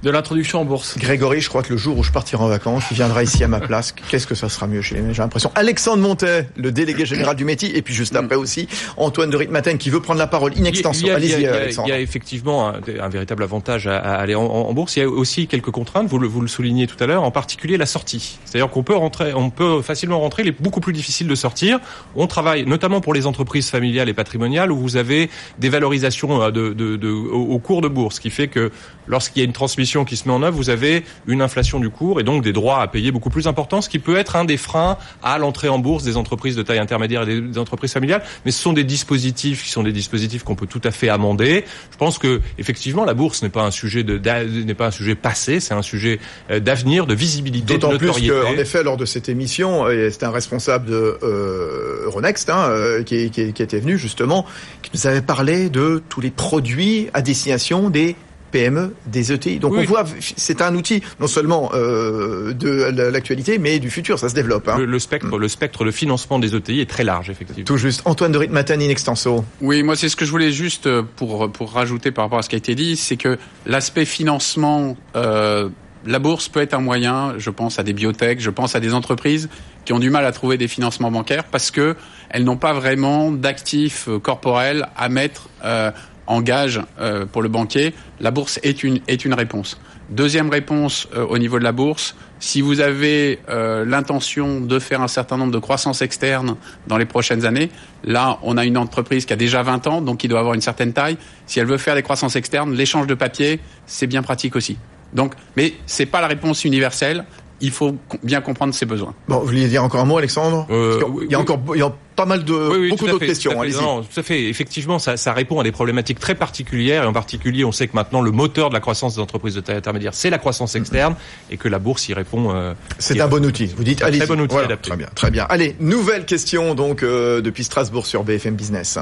de 0.02 0.11
l'introduction 0.11 0.61
en 0.61 0.64
bourse. 0.64 0.99
Grégory, 0.99 1.40
je 1.40 1.49
crois 1.49 1.62
que 1.62 1.73
le 1.73 1.76
jour 1.76 1.97
où 1.97 2.02
je 2.02 2.11
partirai 2.11 2.42
en 2.42 2.49
vacances, 2.49 2.85
il 2.90 2.94
viendra 2.94 3.23
ici 3.23 3.44
à 3.44 3.49
ma 3.49 3.61
place. 3.61 3.92
Qu'est-ce 3.92 4.26
que 4.26 4.35
ça 4.35 4.49
sera 4.49 4.66
mieux 4.66 4.82
chez 4.82 4.97
J'ai 5.12 5.23
l'impression. 5.23 5.52
Alexandre 5.54 6.02
Montet, 6.02 6.49
le 6.56 6.73
délégué 6.73 7.06
général 7.06 7.37
du 7.37 7.44
métier, 7.44 7.76
et 7.76 7.82
puis 7.82 7.94
juste 7.94 8.16
après 8.16 8.35
aussi 8.37 8.66
Antoine 8.97 9.30
de 9.30 9.37
Ritmaten 9.37 9.78
qui 9.78 9.90
veut 9.90 10.00
prendre 10.00 10.18
la 10.18 10.26
parole 10.26 10.52
in 10.59 10.64
extenso. 10.64 11.09
Allez-y, 11.09 11.47
Alexandre. 11.47 11.88
Il 11.88 11.90
y 11.90 11.94
a 11.94 12.00
effectivement 12.00 12.68
un, 12.68 12.80
un 13.00 13.09
véritable 13.09 13.42
avantage 13.44 13.87
à, 13.87 13.97
à 13.99 14.14
aller 14.14 14.35
en, 14.35 14.42
en, 14.42 14.73
bourse. 14.73 14.97
Il 14.97 15.00
y 15.00 15.02
a 15.02 15.09
aussi 15.09 15.47
quelques 15.47 15.71
contraintes. 15.71 16.09
Vous 16.09 16.18
le, 16.18 16.26
vous 16.26 16.40
le 16.40 16.49
soulignez 16.49 16.87
tout 16.88 17.02
à 17.02 17.06
l'heure, 17.06 17.23
en 17.23 17.30
particulier 17.30 17.76
la 17.76 17.87
sortie. 17.87 18.38
C'est-à-dire 18.44 18.71
qu'on 18.71 18.82
peut 18.82 18.97
rentrer, 18.97 19.32
on 19.35 19.50
peut 19.50 19.82
facilement 19.82 20.18
rentrer. 20.18 20.42
Il 20.42 20.49
est 20.49 20.61
beaucoup 20.61 20.80
plus 20.80 20.92
difficile 20.92 21.28
de 21.28 21.35
sortir. 21.37 21.78
On 22.16 22.26
travaille 22.26 22.66
notamment 22.66 23.00
pour 23.00 23.14
les 23.14 23.26
entreprises 23.26 23.71
familiales 23.71 24.09
et 24.09 24.14
patrimoniales 24.14 24.73
où 24.73 24.78
vous 24.78 24.97
avez 24.97 25.30
des 25.59 25.68
valorisations 25.68 26.50
de, 26.50 26.73
de, 26.73 26.97
de, 26.97 27.09
au, 27.09 27.52
au 27.52 27.59
cours 27.59 27.82
de 27.82 27.88
bourse, 27.88 28.16
ce 28.16 28.21
qui 28.21 28.30
fait 28.30 28.49
que 28.49 28.73
lorsqu'il 29.06 29.40
y 29.40 29.44
a 29.44 29.47
une 29.47 29.52
transmission 29.52 29.91
qui 30.04 30.16
se 30.16 30.26
met 30.26 30.34
en 30.34 30.42
œuvre, 30.42 30.56
vous 30.56 30.70
avez 30.70 31.04
une 31.26 31.42
inflation 31.42 31.78
du 31.78 31.90
cours 31.90 32.20
et 32.20 32.25
donc 32.25 32.42
des 32.42 32.52
droits 32.52 32.80
à 32.80 32.88
payer 32.88 33.12
beaucoup 33.12 33.30
plus 33.30 33.46
importants, 33.46 33.80
ce 33.80 33.88
qui 33.88 33.99
peut 33.99 34.16
être 34.16 34.37
un 34.37 34.44
des 34.44 34.56
freins 34.56 34.96
à 35.22 35.38
l'entrée 35.38 35.68
en 35.68 35.78
bourse 35.78 36.04
des 36.04 36.16
entreprises 36.16 36.56
de 36.56 36.62
taille 36.62 36.78
intermédiaire 36.78 37.28
et 37.28 37.40
des 37.40 37.58
entreprises 37.58 37.92
familiales. 37.92 38.22
Mais 38.44 38.50
ce 38.50 38.61
sont 38.61 38.72
des 38.72 38.84
dispositifs 38.84 39.62
qui 39.62 39.70
sont 39.70 39.82
des 39.82 39.92
dispositifs 39.92 40.42
qu'on 40.42 40.54
peut 40.54 40.66
tout 40.66 40.80
à 40.84 40.90
fait 40.90 41.08
amender. 41.08 41.64
Je 41.90 41.96
pense 41.96 42.18
que 42.18 42.40
effectivement 42.58 43.04
la 43.04 43.14
bourse 43.14 43.42
n'est 43.42 43.50
pas 43.50 43.62
un 43.62 43.70
sujet 43.70 44.02
de 44.02 44.18
n'est 44.64 44.75
pas 44.75 44.87
un 44.87 44.90
sujet 44.90 45.14
passé, 45.14 45.61
c'est 45.61 45.75
un 45.75 45.82
sujet 45.82 46.18
d'avenir, 46.50 47.06
de 47.06 47.14
visibilité, 47.14 47.78
de 47.78 47.87
notoriété. 47.87 48.28
D'autant 48.28 48.40
plus 48.44 48.54
qu'en 48.54 48.61
effet 48.61 48.82
lors 48.82 48.96
de 48.96 49.04
cette 49.04 49.28
émission, 49.28 49.84
c'est 50.11 50.22
un 50.22 50.30
responsable 50.30 50.90
de 50.90 51.18
euh, 51.22 52.06
Euronext 52.06 52.50
hein, 52.50 53.02
qui, 53.04 53.30
qui, 53.30 53.52
qui 53.52 53.62
était 53.62 53.80
venu 53.80 53.99
justement, 53.99 54.46
qui 54.82 54.90
nous 54.94 55.06
avait 55.06 55.22
parlé 55.22 55.70
de 55.70 56.02
tous 56.08 56.20
les 56.20 56.30
produits 56.30 57.08
à 57.14 57.22
destination 57.22 57.90
des 57.90 58.16
PME, 58.52 58.94
des 59.06 59.32
ETI. 59.32 59.59
Donc 59.59 59.73
oui. 59.73 59.80
on 59.82 59.85
voit, 59.85 60.04
c'est 60.21 60.62
un 60.62 60.75
outil 60.76 61.02
non 61.18 61.26
seulement 61.26 61.71
euh, 61.75 62.52
de 62.52 62.71
l'actualité, 63.11 63.59
mais 63.59 63.80
du 63.80 63.90
futur, 63.90 64.18
ça 64.18 64.28
se 64.28 64.35
développe. 64.35 64.68
Hein. 64.68 64.78
Le, 64.78 64.85
le, 64.85 64.99
spectre, 64.99 65.38
le 65.38 65.49
spectre 65.49 65.85
de 65.85 65.90
financement 65.90 66.38
des 66.38 66.54
ETI 66.54 66.80
est 66.80 66.90
très 66.90 67.04
large, 67.04 67.30
effectivement. 67.30 67.64
Tout 67.64 67.76
juste. 67.76 68.02
Antoine 68.04 68.30
de 68.32 68.38
Ritmaten 68.38 68.80
in 68.80 68.88
extenso. 68.88 69.44
Oui, 69.61 69.82
moi 69.82 69.97
c'est 69.97 70.09
ce 70.09 70.16
que 70.16 70.25
je 70.25 70.30
voulais 70.30 70.52
juste 70.52 70.88
pour 71.16 71.50
pour 71.50 71.73
rajouter 71.73 72.12
par 72.12 72.25
rapport 72.25 72.38
à 72.38 72.42
ce 72.42 72.49
qui 72.49 72.54
a 72.54 72.59
été 72.59 72.75
dit, 72.75 72.97
c'est 72.97 73.16
que 73.16 73.38
l'aspect 73.66 74.04
financement. 74.04 74.97
Euh, 75.16 75.68
la 76.04 76.18
bourse 76.18 76.49
peut 76.49 76.61
être 76.61 76.75
un 76.75 76.80
moyen, 76.80 77.35
je 77.38 77.49
pense 77.50 77.78
à 77.78 77.85
des 77.85 77.92
biotech, 77.92 78.40
je 78.40 78.50
pense 78.50 78.75
à 78.75 78.80
des 78.80 78.92
entreprises 78.92 79.49
qui 79.85 79.92
ont 79.92 80.00
du 80.00 80.11
mal 80.11 80.25
à 80.26 80.32
trouver 80.32 80.59
des 80.59 80.66
financements 80.66 81.12
bancaires 81.12 81.44
parce 81.44 81.71
que 81.71 81.94
elles 82.30 82.42
n'ont 82.42 82.56
pas 82.56 82.73
vraiment 82.73 83.30
d'actifs 83.30 84.09
corporels 84.23 84.88
à 84.97 85.09
mettre 85.09 85.49
euh, 85.64 85.92
en 86.32 86.40
gage 86.40 86.80
euh, 86.98 87.26
pour 87.26 87.42
le 87.42 87.48
banquier, 87.48 87.94
la 88.20 88.30
bourse 88.30 88.58
est 88.62 88.82
une, 88.82 89.00
réponse. 89.34 89.78
Deuxième 90.08 90.48
réponse 90.48 91.08
euh, 91.14 91.26
au 91.26 91.38
niveau 91.38 91.58
de 91.58 91.64
la 91.64 91.72
bourse, 91.72 92.16
si 92.40 92.60
vous 92.60 92.80
avez 92.80 93.38
euh, 93.48 93.84
l'intention 93.84 94.60
de 94.60 94.78
faire 94.78 95.02
un 95.02 95.08
certain 95.08 95.36
nombre 95.36 95.52
de 95.52 95.58
croissances 95.58 96.00
externes 96.00 96.56
dans 96.86 96.96
les 96.96 97.04
prochaines 97.04 97.44
années, 97.44 97.70
là 98.02 98.38
on 98.42 98.56
a 98.56 98.64
une 98.64 98.78
entreprise 98.78 99.26
qui 99.26 99.32
a 99.32 99.36
déjà 99.36 99.62
20 99.62 99.86
ans, 99.86 100.00
donc 100.00 100.18
qui 100.18 100.28
doit 100.28 100.40
avoir 100.40 100.54
une 100.54 100.62
certaine 100.62 100.92
taille. 100.92 101.18
Si 101.46 101.60
elle 101.60 101.66
veut 101.66 101.78
faire 101.78 101.94
des 101.94 102.02
croissances 102.02 102.34
externes, 102.34 102.72
l'échange 102.72 103.06
de 103.06 103.14
papier, 103.14 103.60
c'est 103.86 104.06
bien 104.06 104.22
pratique 104.22 104.56
aussi. 104.56 104.78
Donc, 105.12 105.34
mais 105.56 105.74
c'est 105.84 106.06
pas 106.06 106.22
la 106.22 106.26
réponse 106.26 106.64
universelle 106.64 107.24
il 107.62 107.71
faut 107.71 107.97
bien 108.23 108.40
comprendre 108.40 108.75
ses 108.75 108.85
besoins. 108.87 109.14
Bon, 109.28 109.38
vous 109.38 109.47
vouliez 109.47 109.69
dire 109.69 109.83
encore 109.83 110.00
un 110.00 110.04
mot, 110.04 110.19
Alexandre 110.19 110.66
euh, 110.71 111.00
Il 111.23 111.31
y 111.31 111.35
a 111.35 111.40
encore 111.40 111.61
il 111.75 111.78
y 111.78 111.83
a 111.83 111.95
pas 112.16 112.26
mal 112.26 112.45
de 112.45 112.52
oui, 112.52 112.78
oui, 112.78 112.90
beaucoup 112.90 113.07
d'autres 113.07 113.25
questions. 113.25 113.52
Tout, 113.52 113.81
non, 113.81 114.02
tout 114.02 114.21
à 114.21 114.23
fait. 114.23 114.49
Effectivement, 114.49 114.99
ça, 114.99 115.16
ça, 115.16 115.33
répond 115.33 115.61
à 115.61 115.62
des 115.62 115.73
problématiques 115.73 116.19
très 116.19 116.35
particulières. 116.35 117.04
Et 117.04 117.07
en 117.07 117.12
particulier, 117.12 117.64
on 117.64 117.73
sait 117.73 117.87
que 117.87 117.95
maintenant 117.95 118.21
le 118.21 118.33
moteur 118.33 118.69
de 118.69 118.75
la 118.75 118.81
croissance 118.81 119.14
des 119.14 119.21
entreprises 119.21 119.54
de 119.54 119.61
taille 119.61 119.76
intermédiaire, 119.76 120.12
c'est 120.12 120.28
la 120.28 120.38
croissance 120.38 120.75
externe, 120.75 121.14
et 121.50 121.57
que 121.57 121.69
la 121.69 121.78
bourse 121.78 122.09
y 122.09 122.14
répond. 122.14 122.54
Euh, 122.54 122.75
c'est 122.99 123.19
un 123.21 123.28
bon 123.28 123.45
outil. 123.47 123.66
Vous 123.76 123.85
dites, 123.85 124.02
allez. 124.02 124.19
Très 124.19 124.26
bon 124.26 124.40
outil 124.40 124.52
voilà, 124.52 124.66
adapté. 124.66 124.90
Très 124.90 124.99
bien, 124.99 125.09
très 125.14 125.31
bien. 125.31 125.47
Allez, 125.49 125.76
nouvelle 125.81 126.26
question 126.26 126.75
donc 126.75 127.02
euh, 127.02 127.40
depuis 127.40 127.64
Strasbourg 127.64 128.07
sur 128.07 128.25
BFM 128.25 128.57
Business. 128.57 128.99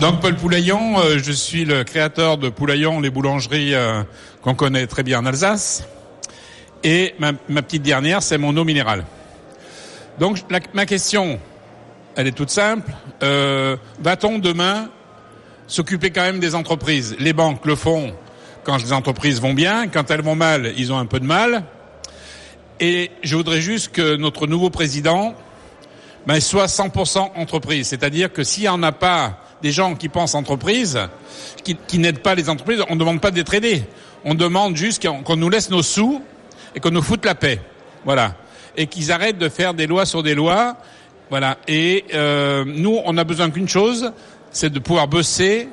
Donc 0.00 0.20
Paul 0.20 0.34
Poulaillon, 0.34 0.98
euh, 0.98 1.18
je 1.22 1.32
suis 1.32 1.64
le 1.64 1.84
créateur 1.84 2.36
de 2.36 2.48
Poulaillon, 2.48 3.00
les 3.00 3.10
boulangeries 3.10 3.74
euh, 3.74 4.02
qu'on 4.42 4.54
connaît 4.54 4.86
très 4.86 5.02
bien 5.02 5.20
en 5.20 5.26
Alsace. 5.26 5.86
Et 6.84 7.14
ma, 7.18 7.32
petite 7.62 7.82
dernière, 7.82 8.22
c'est 8.22 8.36
mon 8.36 8.54
eau 8.58 8.64
minérale. 8.64 9.06
Donc 10.20 10.38
ma 10.74 10.84
question, 10.84 11.40
elle 12.14 12.26
est 12.26 12.32
toute 12.32 12.50
simple. 12.50 12.92
Euh, 13.22 13.76
Va-t-on 14.00 14.38
demain 14.38 14.90
s'occuper 15.66 16.10
quand 16.10 16.20
même 16.20 16.40
des 16.40 16.54
entreprises? 16.54 17.16
Les 17.18 17.32
banques 17.32 17.64
le 17.64 17.74
font 17.74 18.14
quand 18.64 18.76
les 18.76 18.92
entreprises 18.92 19.40
vont 19.40 19.54
bien. 19.54 19.88
Quand 19.88 20.10
elles 20.10 20.20
vont 20.20 20.36
mal, 20.36 20.74
ils 20.76 20.92
ont 20.92 20.98
un 20.98 21.06
peu 21.06 21.20
de 21.20 21.24
mal. 21.24 21.64
Et 22.80 23.10
je 23.22 23.34
voudrais 23.34 23.62
juste 23.62 23.92
que 23.92 24.16
notre 24.16 24.46
nouveau 24.46 24.68
président 24.68 25.34
ben, 26.26 26.38
soit 26.38 26.66
100% 26.66 27.30
entreprise. 27.36 27.88
C'est-à-dire 27.88 28.30
que 28.30 28.44
s'il 28.44 28.64
n'y 28.64 28.68
en 28.68 28.82
a 28.82 28.92
pas 28.92 29.42
des 29.62 29.72
gens 29.72 29.94
qui 29.94 30.10
pensent 30.10 30.34
entreprise, 30.34 31.00
qui, 31.64 31.76
qui 31.86 31.98
n'aident 31.98 32.18
pas 32.18 32.34
les 32.34 32.50
entreprises, 32.50 32.82
on 32.90 32.94
ne 32.94 33.00
demande 33.00 33.22
pas 33.22 33.30
d'être 33.30 33.54
aidés. 33.54 33.84
On 34.26 34.34
demande 34.34 34.76
juste 34.76 35.06
qu'on 35.06 35.36
nous 35.36 35.48
laisse 35.48 35.70
nos 35.70 35.82
sous 35.82 36.22
et 36.74 36.80
qu'on 36.80 36.90
nous 36.90 37.02
foute 37.02 37.24
la 37.24 37.34
paix. 37.34 37.60
Voilà. 38.04 38.34
Et 38.76 38.86
qu'ils 38.86 39.12
arrêtent 39.12 39.38
de 39.38 39.48
faire 39.48 39.74
des 39.74 39.86
lois 39.86 40.06
sur 40.06 40.22
des 40.22 40.34
lois. 40.34 40.76
Voilà. 41.30 41.58
Et 41.68 42.04
euh, 42.14 42.64
nous, 42.66 43.00
on 43.04 43.16
a 43.16 43.24
besoin 43.24 43.50
qu'une 43.50 43.68
chose, 43.68 44.12
c'est 44.50 44.70
de 44.70 44.78
pouvoir 44.78 45.08
bosser 45.08 45.68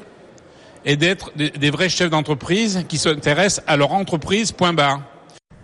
et 0.85 0.95
d'être 0.95 1.31
des, 1.35 1.51
des, 1.51 1.69
vrais 1.69 1.89
chefs 1.89 2.09
d'entreprise 2.09 2.85
qui 2.87 2.97
s'intéressent 2.97 3.63
à 3.67 3.77
leur 3.77 3.93
entreprise, 3.93 4.51
point 4.51 4.73
barre. 4.73 5.01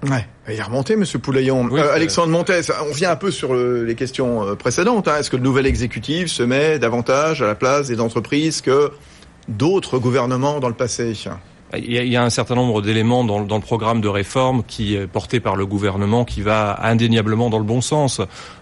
Ouais, 0.03 0.27
il 0.47 0.53
est 0.53 0.61
remonté, 0.61 0.95
Monsieur 0.95 1.17
Poulaillon. 1.17 1.67
Oui, 1.71 1.79
euh, 1.79 1.93
Alexandre 1.93 2.27
Montes, 2.27 2.51
on 2.81 2.89
revient 2.89 3.07
un 3.07 3.15
peu 3.15 3.31
sur 3.31 3.53
le, 3.53 3.83
les 3.83 3.95
questions 3.95 4.55
précédentes. 4.55 5.07
Hein. 5.07 5.17
Est-ce 5.19 5.31
que 5.31 5.37
le 5.37 5.41
nouvel 5.41 5.65
exécutif 5.65 6.27
se 6.27 6.43
met 6.43 6.77
davantage 6.77 7.41
à 7.41 7.47
la 7.47 7.55
place 7.55 7.87
des 7.87 7.99
entreprises 7.99 8.61
que 8.61 8.91
d'autres 9.47 9.97
gouvernements 9.97 10.59
dans 10.59 10.69
le 10.69 10.75
passé? 10.75 11.13
Il 11.75 11.91
y, 11.91 12.15
a, 12.15 12.23
un 12.23 12.29
certain 12.29 12.55
nombre 12.55 12.81
d'éléments 12.81 13.25
dans, 13.25 13.41
dans, 13.41 13.57
le 13.57 13.61
programme 13.61 13.99
de 13.99 14.07
réforme 14.07 14.63
qui 14.63 14.95
est 14.95 15.05
porté 15.05 15.41
par 15.41 15.57
le 15.57 15.65
gouvernement 15.65 16.23
qui 16.23 16.41
va 16.41 16.79
indéniablement 16.81 17.49
dans 17.49 17.57
le 17.57 17.65
bon 17.65 17.81
sens. 17.81 18.21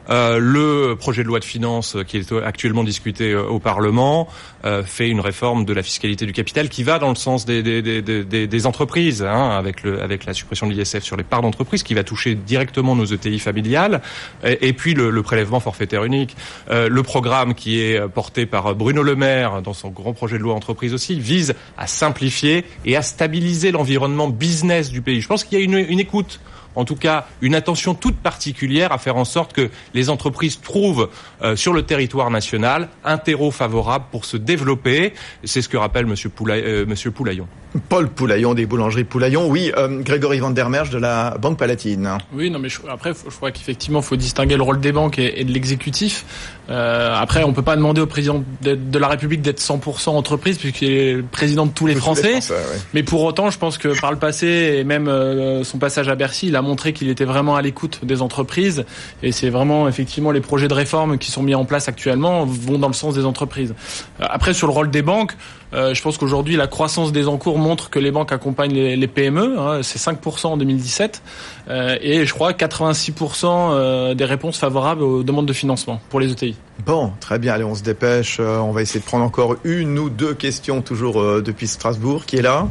Euh, 0.09 0.39
le 0.39 0.95
projet 0.95 1.23
de 1.23 1.27
loi 1.27 1.39
de 1.39 1.45
finances 1.45 1.97
qui 2.07 2.17
est 2.17 2.31
actuellement 2.31 2.83
discuté 2.83 3.35
au 3.35 3.59
Parlement 3.59 4.27
euh, 4.65 4.83
fait 4.83 5.09
une 5.09 5.19
réforme 5.19 5.65
de 5.65 5.73
la 5.73 5.83
fiscalité 5.83 6.25
du 6.25 6.33
capital 6.33 6.69
qui 6.69 6.83
va 6.83 6.99
dans 6.99 7.09
le 7.09 7.15
sens 7.15 7.45
des, 7.45 7.63
des, 7.63 7.81
des, 7.81 8.47
des, 8.47 8.65
entreprises, 8.65 9.23
hein, 9.23 9.49
avec, 9.49 9.83
le, 9.83 10.01
avec 10.01 10.25
la 10.25 10.33
suppression 10.33 10.67
de 10.67 10.73
l'ISF 10.73 11.03
sur 11.03 11.17
les 11.17 11.23
parts 11.23 11.41
d'entreprise 11.41 11.83
qui 11.83 11.93
va 11.93 12.03
toucher 12.03 12.35
directement 12.35 12.95
nos 12.95 13.05
ETI 13.05 13.39
familiales, 13.39 14.01
et, 14.43 14.73
puis 14.73 14.93
le, 14.93 15.09
le, 15.09 15.23
prélèvement 15.23 15.59
forfaitaire 15.59 16.03
unique. 16.03 16.35
Euh, 16.69 16.89
le 16.89 17.03
programme 17.03 17.53
qui 17.53 17.79
est 17.79 18.07
porté 18.09 18.45
par 18.45 18.75
Bruno 18.75 19.03
Le 19.03 19.15
Maire 19.15 19.61
dans 19.61 19.73
son 19.73 19.89
grand 19.89 20.13
projet 20.13 20.37
de 20.37 20.43
loi 20.43 20.53
entreprise 20.53 20.93
aussi 20.93 21.19
vise 21.19 21.55
à 21.77 21.87
simplifier 21.87 22.65
et 22.85 22.95
à 22.95 23.01
stabiliser 23.01 23.71
l'environnement 23.71 24.29
business 24.29 24.89
du 24.89 25.01
pays. 25.01 25.21
Je 25.21 25.27
pense 25.27 25.43
qu'il 25.43 25.57
y 25.57 25.61
a 25.61 25.63
une, 25.63 25.77
une 25.77 25.99
écoute 25.99 26.39
en 26.75 26.85
tout 26.85 26.95
cas 26.95 27.27
une 27.41 27.55
attention 27.55 27.93
toute 27.93 28.17
particulière 28.17 28.91
à 28.91 28.97
faire 28.97 29.17
en 29.17 29.25
sorte 29.25 29.53
que 29.53 29.69
les 29.93 30.09
entreprises 30.09 30.61
trouvent 30.61 31.09
euh, 31.41 31.55
sur 31.55 31.73
le 31.73 31.83
territoire 31.83 32.29
national 32.29 32.89
un 33.03 33.17
terreau 33.17 33.51
favorable 33.51 34.05
pour 34.11 34.25
se 34.25 34.38
développer. 34.38 35.13
C'est 35.43 35.61
ce 35.61 35.69
que 35.69 35.77
rappelle 35.77 36.05
Monsieur, 36.05 36.31
euh, 36.49 37.11
Poulaillon. 37.11 37.47
Paul 37.89 38.09
Poulaillon 38.09 38.53
des 38.53 38.65
boulangeries 38.65 39.03
Poulaillon. 39.03 39.47
Oui, 39.47 39.71
euh, 39.77 40.01
Grégory 40.01 40.39
Van 40.39 40.51
der 40.51 40.69
Merge 40.69 40.89
de 40.89 40.97
la 40.97 41.38
Banque 41.39 41.57
Palatine. 41.57 42.17
Oui, 42.33 42.49
non, 42.49 42.59
mais 42.59 42.69
je, 42.69 42.79
après, 42.89 43.13
je 43.13 43.35
crois 43.35 43.51
qu'effectivement, 43.51 43.99
il 43.99 44.05
faut 44.05 44.15
distinguer 44.15 44.57
le 44.57 44.63
rôle 44.63 44.79
des 44.79 44.91
banques 44.91 45.19
et, 45.19 45.41
et 45.41 45.43
de 45.43 45.51
l'exécutif. 45.51 46.25
Euh, 46.69 47.15
après, 47.15 47.43
on 47.43 47.53
peut 47.53 47.61
pas 47.61 47.75
demander 47.75 48.01
au 48.01 48.07
président 48.07 48.43
de, 48.61 48.75
de 48.75 48.99
la 48.99 49.07
République 49.07 49.41
d'être 49.41 49.59
100% 49.59 50.09
entreprise 50.09 50.57
puisqu'il 50.57 50.91
est 50.91 51.13
le 51.13 51.23
président 51.23 51.65
de 51.65 51.71
tous 51.71 51.85
les 51.85 51.95
Français. 51.95 52.23
Les 52.23 52.41
Français 52.41 52.53
ouais. 52.53 52.79
Mais 52.93 53.03
pour 53.03 53.23
autant, 53.23 53.49
je 53.49 53.57
pense 53.57 53.77
que 53.77 53.99
par 53.99 54.11
le 54.11 54.17
passé 54.17 54.77
et 54.79 54.83
même 54.83 55.07
euh, 55.07 55.63
son 55.63 55.77
passage 55.77 56.09
à 56.09 56.15
Bercy, 56.15 56.47
il 56.47 56.55
a 56.55 56.61
montré 56.61 56.93
qu'il 56.93 57.09
était 57.09 57.25
vraiment 57.25 57.55
à 57.55 57.61
l'écoute 57.61 57.99
des 58.03 58.21
entreprises. 58.21 58.85
Et 59.21 59.31
c'est 59.31 59.49
vraiment 59.49 59.88
effectivement 59.88 60.31
les 60.31 60.41
projets 60.41 60.67
de 60.67 60.73
réforme 60.73 61.17
qui 61.17 61.29
sont 61.29 61.43
mis 61.43 61.55
en 61.55 61.65
place 61.65 61.88
actuellement 61.88 62.45
vont 62.45 62.79
dans 62.79 62.88
le 62.88 62.93
sens 62.93 63.13
des 63.13 63.25
entreprises. 63.25 63.75
Euh, 64.21 64.25
après, 64.27 64.53
sur 64.53 64.67
le 64.67 64.73
rôle 64.73 64.89
des 64.89 65.01
banques. 65.01 65.33
Euh, 65.73 65.93
je 65.93 66.01
pense 66.01 66.17
qu'aujourd'hui, 66.17 66.56
la 66.56 66.67
croissance 66.67 67.12
des 67.12 67.28
encours 67.28 67.58
montre 67.58 67.89
que 67.89 67.99
les 67.99 68.12
banques 68.12 68.32
accompagnent 68.32 68.73
les, 68.73 68.95
les 68.95 69.08
PME. 69.08 69.60
Hein, 69.60 69.80
c'est 69.84 69.99
5% 69.99 70.47
en 70.47 70.58
2017. 70.58 71.21
Euh, 71.69 71.97
et 72.01 72.25
je 72.25 72.34
crois 72.34 72.51
86% 72.51 73.45
euh, 73.45 74.13
des 74.13 74.25
réponses 74.25 74.58
favorables 74.58 75.01
aux 75.01 75.23
demandes 75.23 75.47
de 75.47 75.54
financement 75.54 75.99
pour 76.10 76.19
les 76.19 76.32
ETI. 76.32 76.56
Bon, 76.86 77.12
très 77.19 77.39
bien. 77.39 77.54
Allez, 77.54 77.63
on 77.63 77.75
se 77.75 77.84
dépêche. 77.84 78.38
Euh, 78.39 78.58
on 78.60 78.71
va 78.71 78.82
essayer 78.82 78.99
de 78.99 79.06
prendre 79.06 79.25
encore 79.25 79.56
une 79.63 79.97
ou 79.97 80.10
deux 80.10 80.34
questions, 80.34 80.82
toujours 80.82 81.19
euh, 81.19 81.41
depuis 81.41 81.67
Strasbourg. 81.67 82.25
Qui 82.25 82.38
est 82.38 82.41
là? 82.41 82.67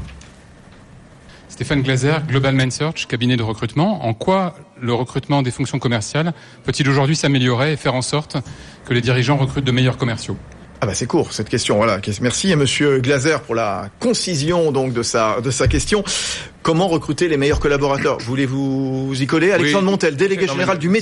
Stéphane 1.48 1.82
Glaser, 1.82 2.16
Global 2.26 2.54
Main 2.54 2.70
Search, 2.70 3.06
cabinet 3.06 3.36
de 3.36 3.42
recrutement. 3.44 4.04
En 4.04 4.12
quoi 4.12 4.56
le 4.80 4.92
recrutement 4.92 5.40
des 5.40 5.52
fonctions 5.52 5.78
commerciales 5.78 6.32
peut-il 6.64 6.88
aujourd'hui 6.88 7.14
s'améliorer 7.14 7.72
et 7.72 7.76
faire 7.76 7.94
en 7.94 8.02
sorte 8.02 8.36
que 8.84 8.92
les 8.92 9.00
dirigeants 9.00 9.36
recrutent 9.36 9.64
de 9.64 9.70
meilleurs 9.70 9.96
commerciaux? 9.96 10.36
Ah 10.80 10.86
bah 10.86 10.94
c'est 10.94 11.06
court 11.06 11.32
cette 11.32 11.48
question. 11.48 11.76
Voilà. 11.76 11.98
Merci 12.20 12.52
à 12.52 12.56
Monsieur 12.56 12.98
Glaser 12.98 13.36
pour 13.46 13.54
la 13.54 13.88
concision 14.00 14.70
donc 14.70 14.92
de 14.92 15.02
sa 15.02 15.40
de 15.40 15.50
sa 15.50 15.66
question. 15.66 16.04
Comment 16.62 16.88
recruter 16.88 17.28
les 17.28 17.36
meilleurs 17.36 17.60
collaborateurs? 17.60 18.18
Voulez-vous 18.20 19.12
y 19.20 19.26
coller? 19.26 19.52
Alexandre 19.52 19.84
Montel, 19.84 20.16
délégué 20.16 20.46
général 20.48 20.78
du 20.78 20.88
vous 20.88 20.94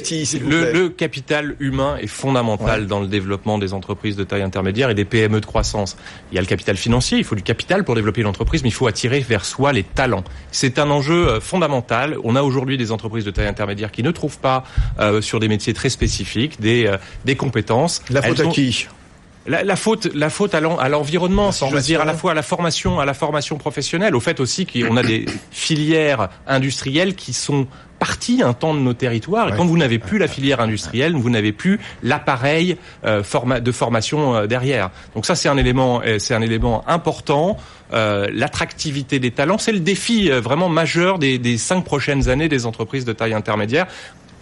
Le, 0.50 0.60
plaît. 0.60 0.72
le 0.72 0.88
capital 0.88 1.54
humain 1.60 1.96
est 2.00 2.08
fondamental 2.08 2.88
dans 2.88 2.98
le 3.00 3.06
développement 3.06 3.58
des 3.58 3.72
entreprises 3.72 4.16
de 4.16 4.24
taille 4.24 4.42
intermédiaire 4.42 4.90
et 4.90 4.94
des 4.94 5.04
PME 5.04 5.40
de 5.40 5.46
croissance. 5.46 5.96
Il 6.32 6.34
y 6.34 6.38
a 6.38 6.40
le 6.40 6.48
capital 6.48 6.76
financier, 6.76 7.18
il 7.18 7.22
faut 7.24 7.36
du 7.36 7.44
capital 7.44 7.84
pour 7.84 7.94
développer 7.94 8.22
l'entreprise, 8.22 8.64
mais 8.64 8.70
il 8.70 8.74
faut 8.74 8.88
attirer 8.88 9.20
vers 9.20 9.44
soi 9.44 9.72
les 9.72 9.84
talents. 9.84 10.24
C'est 10.50 10.80
un 10.80 10.90
enjeu 10.90 11.28
euh, 11.28 11.40
fondamental. 11.40 12.16
On 12.24 12.34
a 12.34 12.42
aujourd'hui 12.42 12.76
des 12.76 12.90
entreprises 12.90 13.24
de 13.24 13.30
taille 13.30 13.46
intermédiaire 13.46 13.92
qui 13.92 14.02
ne 14.02 14.10
trouvent 14.10 14.38
pas 14.38 14.64
euh, 14.98 15.20
sur 15.22 15.38
des 15.38 15.46
métiers 15.48 15.74
très 15.74 15.90
spécifiques 15.90 16.60
des, 16.60 16.86
euh, 16.88 16.96
des 17.24 17.36
compétences. 17.36 18.02
La 18.10 18.20
faute 18.22 18.38
Elles 18.40 18.46
à 18.46 18.48
ont- 18.48 18.52
qui? 18.52 18.88
La, 19.46 19.62
la 19.64 19.76
faute, 19.76 20.08
la 20.14 20.30
faute 20.30 20.54
à 20.54 20.60
l'en- 20.60 20.78
à 20.78 20.88
l'environnement, 20.88 21.50
si 21.52 21.66
je 21.68 21.74
veux 21.74 21.80
dire, 21.80 22.00
à 22.00 22.04
la 22.04 22.14
fois 22.14 22.30
à 22.32 22.34
la 22.34 22.42
formation, 22.42 23.00
à 23.00 23.04
la 23.04 23.14
formation 23.14 23.58
professionnelle, 23.58 24.14
au 24.14 24.20
fait 24.20 24.38
aussi 24.40 24.66
qu'on 24.66 24.96
a 24.96 25.02
des 25.02 25.26
filières 25.50 26.28
industrielles 26.46 27.14
qui 27.14 27.32
sont 27.32 27.66
parties 27.98 28.42
un 28.42 28.52
temps 28.52 28.74
de 28.74 28.80
nos 28.80 28.94
territoires. 28.94 29.48
Et 29.48 29.52
Ouais. 29.52 29.56
quand 29.56 29.64
vous 29.64 29.78
n'avez 29.78 30.00
plus 30.00 30.18
la 30.18 30.26
filière 30.26 30.60
industrielle, 30.60 31.14
vous 31.14 31.30
n'avez 31.30 31.52
plus 31.52 31.78
l'appareil 32.02 32.76
euh, 33.04 33.22
forma- 33.22 33.60
de 33.60 33.70
formation 33.72 34.34
euh, 34.34 34.46
derrière. 34.46 34.90
Donc 35.14 35.24
ça, 35.24 35.34
c'est 35.36 35.48
un 35.48 35.56
élément, 35.56 36.02
euh, 36.04 36.18
c'est 36.18 36.34
un 36.34 36.42
élément 36.42 36.82
important. 36.88 37.56
Euh, 37.92 38.26
L'attractivité 38.32 39.20
des 39.20 39.30
talents, 39.30 39.58
c'est 39.58 39.70
le 39.72 39.78
défi 39.80 40.30
euh, 40.32 40.40
vraiment 40.40 40.68
majeur 40.68 41.18
des, 41.20 41.38
des 41.38 41.58
cinq 41.58 41.82
prochaines 41.84 42.28
années 42.28 42.48
des 42.48 42.66
entreprises 42.66 43.04
de 43.04 43.12
taille 43.12 43.34
intermédiaire. 43.34 43.86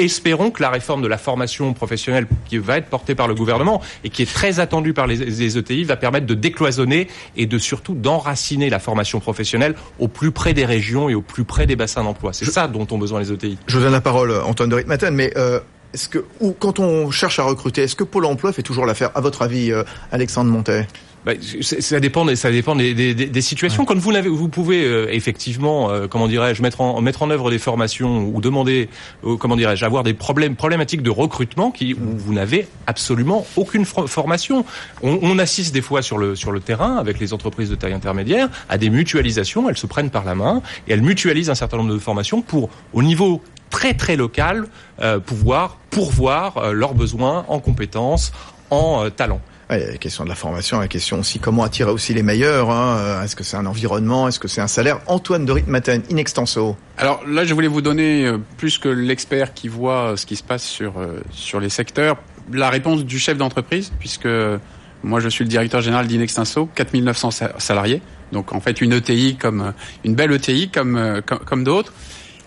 Espérons 0.01 0.51
que 0.51 0.63
la 0.63 0.71
réforme 0.71 1.03
de 1.03 1.09
la 1.09 1.19
formation 1.19 1.75
professionnelle 1.75 2.27
qui 2.47 2.57
va 2.57 2.79
être 2.79 2.87
portée 2.87 3.15
par 3.15 3.29
le 3.29 3.35
gouvernement 3.35 3.83
et 4.03 4.09
qui 4.09 4.23
est 4.23 4.33
très 4.33 4.59
attendue 4.59 4.95
par 4.95 5.07
les, 5.07 5.17
les 5.17 5.59
ETI 5.59 5.85
va 5.85 5.97
permettre 5.97 6.25
de 6.25 6.33
décloisonner 6.33 7.07
et 7.37 7.45
de 7.45 7.59
surtout 7.59 7.95
d'enraciner 7.95 8.71
la 8.71 8.79
formation 8.79 9.21
professionnelle 9.21 9.75
au 9.99 10.09
plus 10.09 10.31
près 10.31 10.55
des 10.55 10.65
régions 10.65 11.11
et 11.11 11.15
au 11.15 11.21
plus 11.21 11.45
près 11.45 11.67
des 11.67 11.77
bassins 11.77 12.03
d'emploi. 12.03 12.33
C'est 12.33 12.47
ça 12.47 12.67
dont 12.67 12.87
ont 12.91 12.97
besoin 12.97 13.21
les 13.21 13.31
E 13.31 13.35
ETI. 13.35 13.59
Je 13.67 13.77
vous 13.77 13.83
donne 13.85 13.93
la 13.93 14.01
parole, 14.01 14.33
Antoine 14.33 14.71
de 14.71 14.77
Ritmaten, 14.77 15.15
mais 15.15 15.33
euh, 15.37 15.61
est-ce 15.93 16.09
que 16.09 16.25
ou 16.41 16.53
quand 16.59 16.79
on 16.79 17.11
cherche 17.11 17.39
à 17.39 17.43
recruter, 17.43 17.83
est-ce 17.83 17.97
que 17.97 18.05
Pôle 18.05 18.25
Emploi 18.25 18.55
fait 18.55 18.63
toujours 18.63 18.87
l'affaire 18.87 19.11
À 19.15 19.21
votre 19.21 19.43
avis, 19.43 19.71
euh, 19.71 19.83
Alexandre 20.13 20.51
Montet? 20.51 20.87
Bah, 21.27 21.33
ça 21.61 22.01
dépend 22.01 22.25
des, 22.25 22.35
ça 22.35 22.51
dépend 22.51 22.75
des, 22.75 22.95
des, 22.95 23.15
des- 23.15 23.27
des 23.27 23.41
situations. 23.43 23.85
Quand 23.85 23.99
vous 23.99 24.11
n'avez, 24.13 24.31
vous 24.31 24.49
pouvez 24.49 24.83
euh, 24.85 25.07
effectivement, 25.13 25.91
euh, 25.91 26.07
comment 26.09 26.29
dirais-je, 26.29 26.63
mettre 26.63 26.81
en 26.81 26.99
mettre 27.03 27.23
en 27.23 27.29
œuvre 27.31 27.51
des 27.51 27.59
formations 27.59 28.21
ou 28.25 28.41
demander, 28.41 28.89
euh, 29.27 29.37
comment 29.37 29.57
dirais-je, 29.57 29.85
avoir 29.85 30.03
des 30.03 30.15
problèmes 30.15 30.57
problématiques 30.57 31.03
de 31.03 31.11
recrutement 31.11 31.71
qui 31.73 31.93
où 31.93 31.99
vous 32.17 32.33
n'avez 32.33 32.67
absolument 32.87 33.47
aucune 33.57 33.85
formation. 33.85 34.65
On, 35.03 35.19
on 35.21 35.39
assiste 35.39 35.75
des 35.75 35.83
fois 35.83 36.01
sur 36.01 36.17
le 36.17 36.35
sur 36.37 36.53
le 36.53 36.61
terrain 36.61 36.97
avec 36.97 37.21
les 37.21 37.35
entreprises 37.35 37.69
de 37.69 37.75
taille 37.75 37.93
intermédiaire 37.93 38.49
à 38.71 38.79
des 38.79 38.89
mutualisations. 38.89 39.69
Elles 39.69 39.77
se 39.77 39.87
prennent 39.87 40.11
par 40.11 40.25
la 40.25 40.35
main 40.35 40.63
et 40.89 40.93
elles 40.95 41.03
mutualisent 41.03 41.51
un 41.51 41.55
certain 41.55 41.77
nombre 41.77 41.93
de 41.93 41.99
formations 41.99 42.41
pour, 42.41 42.71
au 42.95 43.03
niveau 43.03 43.43
très 43.69 43.93
très 43.93 44.17
local, 44.17 44.67
euh, 45.03 45.19
pouvoir 45.21 45.77
pourvoir 45.91 46.57
euh, 46.57 46.73
leurs 46.73 46.95
besoins 46.95 47.45
en 47.49 47.61
compétences, 47.61 48.33
en 48.71 49.05
euh, 49.05 49.11
talents. 49.11 49.43
La 49.71 49.99
question 49.99 50.25
de 50.25 50.29
la 50.29 50.35
formation, 50.35 50.81
la 50.81 50.89
question 50.89 51.21
aussi 51.21 51.39
comment 51.39 51.63
attirer 51.63 51.91
aussi 51.93 52.13
les 52.13 52.25
meilleurs. 52.25 52.71
Hein. 52.71 53.23
Est-ce 53.25 53.37
que 53.37 53.45
c'est 53.45 53.57
un 53.57 53.67
environnement 53.67 54.27
Est-ce 54.27 54.41
que 54.41 54.49
c'est 54.49 54.61
un 54.61 54.67
salaire? 54.67 54.99
Antoine 55.07 55.45
de 55.47 55.53
Ritmaten, 55.53 56.03
in 56.11 56.17
extenso. 56.17 56.77
Alors 56.99 57.23
là, 57.29 57.45
je 57.45 57.55
voulais 57.55 57.69
vous 57.69 57.81
donner, 57.81 58.27
euh, 58.27 58.39
plus 58.59 58.79
que 58.79 58.89
l'expert 58.89 59.55
qui 59.55 59.69
voit 59.69 60.11
euh, 60.13 60.17
ce 60.17 60.27
qui 60.27 60.35
se 60.35 60.43
passe 60.43 60.65
sur, 60.65 60.99
euh, 60.99 61.21
sur 61.31 61.61
les 61.61 61.69
secteurs, 61.69 62.17
la 62.53 62.69
réponse 62.69 63.05
du 63.05 63.21
chef 63.21 63.39
d'entreprise, 63.39 63.93
puisque 64.01 64.27
moi 65.05 65.21
je 65.21 65.29
suis 65.29 65.45
le 65.45 65.49
directeur 65.51 65.81
général 65.83 66.09
d'Inextinso, 66.09 66.69
4900 66.75 67.31
sa- 67.31 67.55
salariés, 67.61 68.03
donc 68.33 68.53
en 68.53 68.61
fait 68.61 68.81
une 68.81 68.93
ETI 68.93 69.37
comme 69.37 69.73
une 70.05 70.17
belle 70.17 70.33
ETI 70.33 70.69
comme, 70.71 71.23
comme, 71.25 71.39
comme 71.39 71.63
d'autres. 71.65 71.93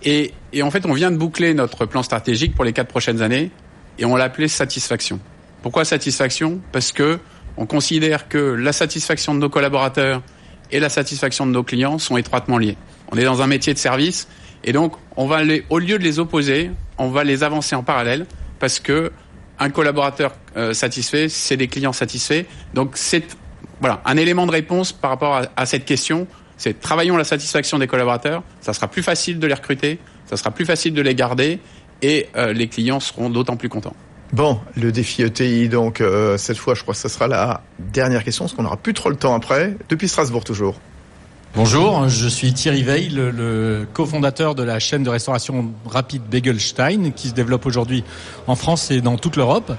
Et, 0.04 0.34
et 0.52 0.62
en 0.62 0.70
fait, 0.72 0.86
on 0.86 0.92
vient 0.94 1.10
de 1.10 1.16
boucler 1.18 1.54
notre 1.54 1.86
plan 1.86 2.04
stratégique 2.04 2.54
pour 2.54 2.66
les 2.66 2.74
quatre 2.74 2.90
prochaines 2.90 3.22
années, 3.22 3.50
et 3.98 4.04
on 4.04 4.18
l'a 4.18 4.26
appelé 4.26 4.50
satisfaction. 4.50 5.22
Pourquoi 5.64 5.86
satisfaction? 5.86 6.60
Parce 6.74 6.92
que 6.92 7.20
on 7.56 7.66
considère 7.66 8.28
que 8.28 8.38
la 8.38 8.74
satisfaction 8.74 9.34
de 9.34 9.40
nos 9.40 9.50
collaborateurs 9.50 10.22
et 10.72 10.80
la 10.82 10.90
satisfaction 10.90 11.46
de 11.46 11.52
nos 11.52 11.64
clients 11.64 12.00
sont 12.00 12.18
étroitement 12.18 12.58
liés. 12.58 12.76
On 13.12 13.18
est 13.18 13.24
dans 13.24 13.42
un 13.42 13.48
métier 13.48 13.74
de 13.74 13.80
service 13.80 14.28
et 14.66 14.74
donc 14.74 14.94
on 15.16 15.26
va 15.26 15.42
les, 15.42 15.64
au 15.70 15.80
lieu 15.80 15.98
de 15.98 16.04
les 16.04 16.20
opposer, 16.20 16.70
on 16.98 17.10
va 17.10 17.24
les 17.24 17.44
avancer 17.44 17.76
en 17.76 17.84
parallèle 17.84 18.26
parce 18.60 18.80
que 18.80 19.14
un 19.58 19.70
collaborateur 19.70 20.36
euh, 20.58 20.74
satisfait, 20.74 21.30
c'est 21.30 21.56
des 21.56 21.70
clients 21.70 21.94
satisfaits. 21.94 22.44
Donc 22.74 22.92
c'est 22.96 23.24
un 24.06 24.18
élément 24.18 24.46
de 24.46 24.52
réponse 24.52 24.92
par 24.92 25.12
rapport 25.12 25.36
à, 25.36 25.44
à 25.56 25.66
cette 25.66 25.86
question. 25.86 26.28
C'est 26.58 26.82
travaillons 26.82 27.16
la 27.16 27.24
satisfaction 27.24 27.80
des 27.80 27.88
collaborateurs. 27.88 28.44
Ça 28.60 28.74
sera 28.74 28.90
plus 28.90 29.04
facile 29.04 29.40
de 29.40 29.48
les 29.48 29.54
recruter, 29.54 30.00
ça 30.26 30.36
sera 30.36 30.52
plus 30.52 30.66
facile 30.66 30.94
de 30.94 31.02
les 31.02 31.16
garder 31.16 31.60
et 32.02 32.28
euh, 32.36 32.52
les 32.52 32.68
clients 32.68 33.00
seront 33.00 33.30
d'autant 33.30 33.56
plus 33.56 33.70
contents. 33.70 33.96
Bon, 34.34 34.60
le 34.76 34.92
défi 34.92 35.22
ETI, 35.22 35.70
donc 35.70 36.02
euh, 36.02 36.38
cette 36.38 36.58
fois, 36.58 36.74
je 36.74 36.82
crois 36.82 36.96
que 36.96 37.00
ce 37.00 37.08
sera 37.08 37.28
la 37.28 37.62
dernière 37.78 38.24
question, 38.24 38.46
parce 38.46 38.56
qu'on 38.56 38.64
n'aura 38.64 38.78
plus 38.78 38.96
trop 38.96 39.12
le 39.12 39.16
temps 39.16 39.36
après. 39.36 39.78
Depuis 39.90 40.08
Strasbourg 40.08 40.44
toujours. 40.44 40.74
Bonjour, 41.56 42.10
je 42.10 42.28
suis 42.28 42.52
Thierry 42.52 42.82
Veil, 42.82 43.10
le, 43.10 43.30
le 43.30 43.86
cofondateur 43.94 44.56
de 44.56 44.64
la 44.64 44.80
chaîne 44.80 45.04
de 45.04 45.10
restauration 45.12 45.72
rapide 45.86 46.24
Begelstein 46.24 47.12
qui 47.12 47.28
se 47.28 47.36
développe 47.36 47.68
aujourd'hui 47.68 48.04
en 48.48 48.56
France 48.56 48.90
et 48.90 49.02
dans 49.02 49.18
toute 49.18 49.36
l'Europe. 49.36 49.72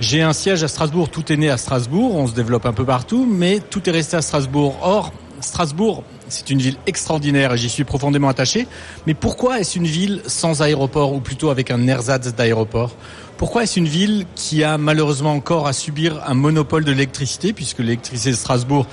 J'ai 0.00 0.20
un 0.20 0.34
siège 0.34 0.62
à 0.62 0.68
Strasbourg, 0.68 1.08
tout 1.08 1.32
est 1.32 1.38
né 1.38 1.48
à 1.48 1.56
Strasbourg, 1.56 2.14
on 2.14 2.26
se 2.26 2.34
développe 2.34 2.66
un 2.66 2.74
peu 2.74 2.84
partout, 2.84 3.26
mais 3.26 3.60
tout 3.60 3.88
est 3.88 3.92
resté 3.92 4.18
à 4.18 4.22
Strasbourg. 4.22 4.76
Or, 4.82 5.14
Strasbourg, 5.40 6.04
c'est 6.28 6.50
une 6.50 6.60
ville 6.60 6.76
extraordinaire 6.86 7.52
et 7.54 7.58
j'y 7.58 7.68
suis 7.68 7.84
profondément 7.84 8.28
attaché. 8.28 8.66
Mais 9.06 9.14
pourquoi 9.14 9.60
est-ce 9.60 9.78
une 9.78 9.86
ville 9.86 10.22
sans 10.26 10.62
aéroport 10.62 11.12
ou 11.12 11.20
plutôt 11.20 11.50
avec 11.50 11.70
un 11.70 11.86
ersatz 11.86 12.34
d'aéroport? 12.34 12.96
Pourquoi 13.36 13.64
est-ce 13.64 13.78
une 13.78 13.88
ville 13.88 14.26
qui 14.36 14.62
a 14.62 14.78
malheureusement 14.78 15.32
encore 15.32 15.66
à 15.66 15.72
subir 15.72 16.22
un 16.26 16.34
monopole 16.34 16.84
de 16.84 16.92
l'électricité 16.92 17.52
puisque 17.52 17.80
l'électricité 17.80 18.30
de 18.30 18.36
Strasbourg 18.36 18.86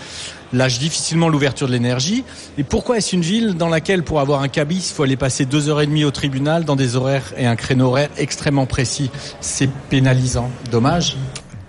lâche 0.51 0.79
difficilement 0.79 1.29
l'ouverture 1.29 1.67
de 1.67 1.71
l'énergie? 1.71 2.23
Et 2.57 2.63
pourquoi 2.63 2.97
est-ce 2.97 3.15
une 3.15 3.21
ville 3.21 3.53
dans 3.53 3.69
laquelle 3.69 4.03
pour 4.03 4.19
avoir 4.19 4.41
un 4.41 4.47
cabis, 4.47 4.89
il 4.89 4.93
faut 4.93 5.03
aller 5.03 5.17
passer 5.17 5.45
deux 5.45 5.69
heures 5.69 5.81
et 5.81 5.87
demie 5.87 6.05
au 6.05 6.11
tribunal 6.11 6.65
dans 6.65 6.75
des 6.75 6.95
horaires 6.95 7.33
et 7.37 7.45
un 7.45 7.55
créneau 7.55 7.87
horaire 7.87 8.09
extrêmement 8.17 8.65
précis? 8.65 9.11
C'est 9.41 9.69
pénalisant. 9.89 10.49
Dommage. 10.71 11.17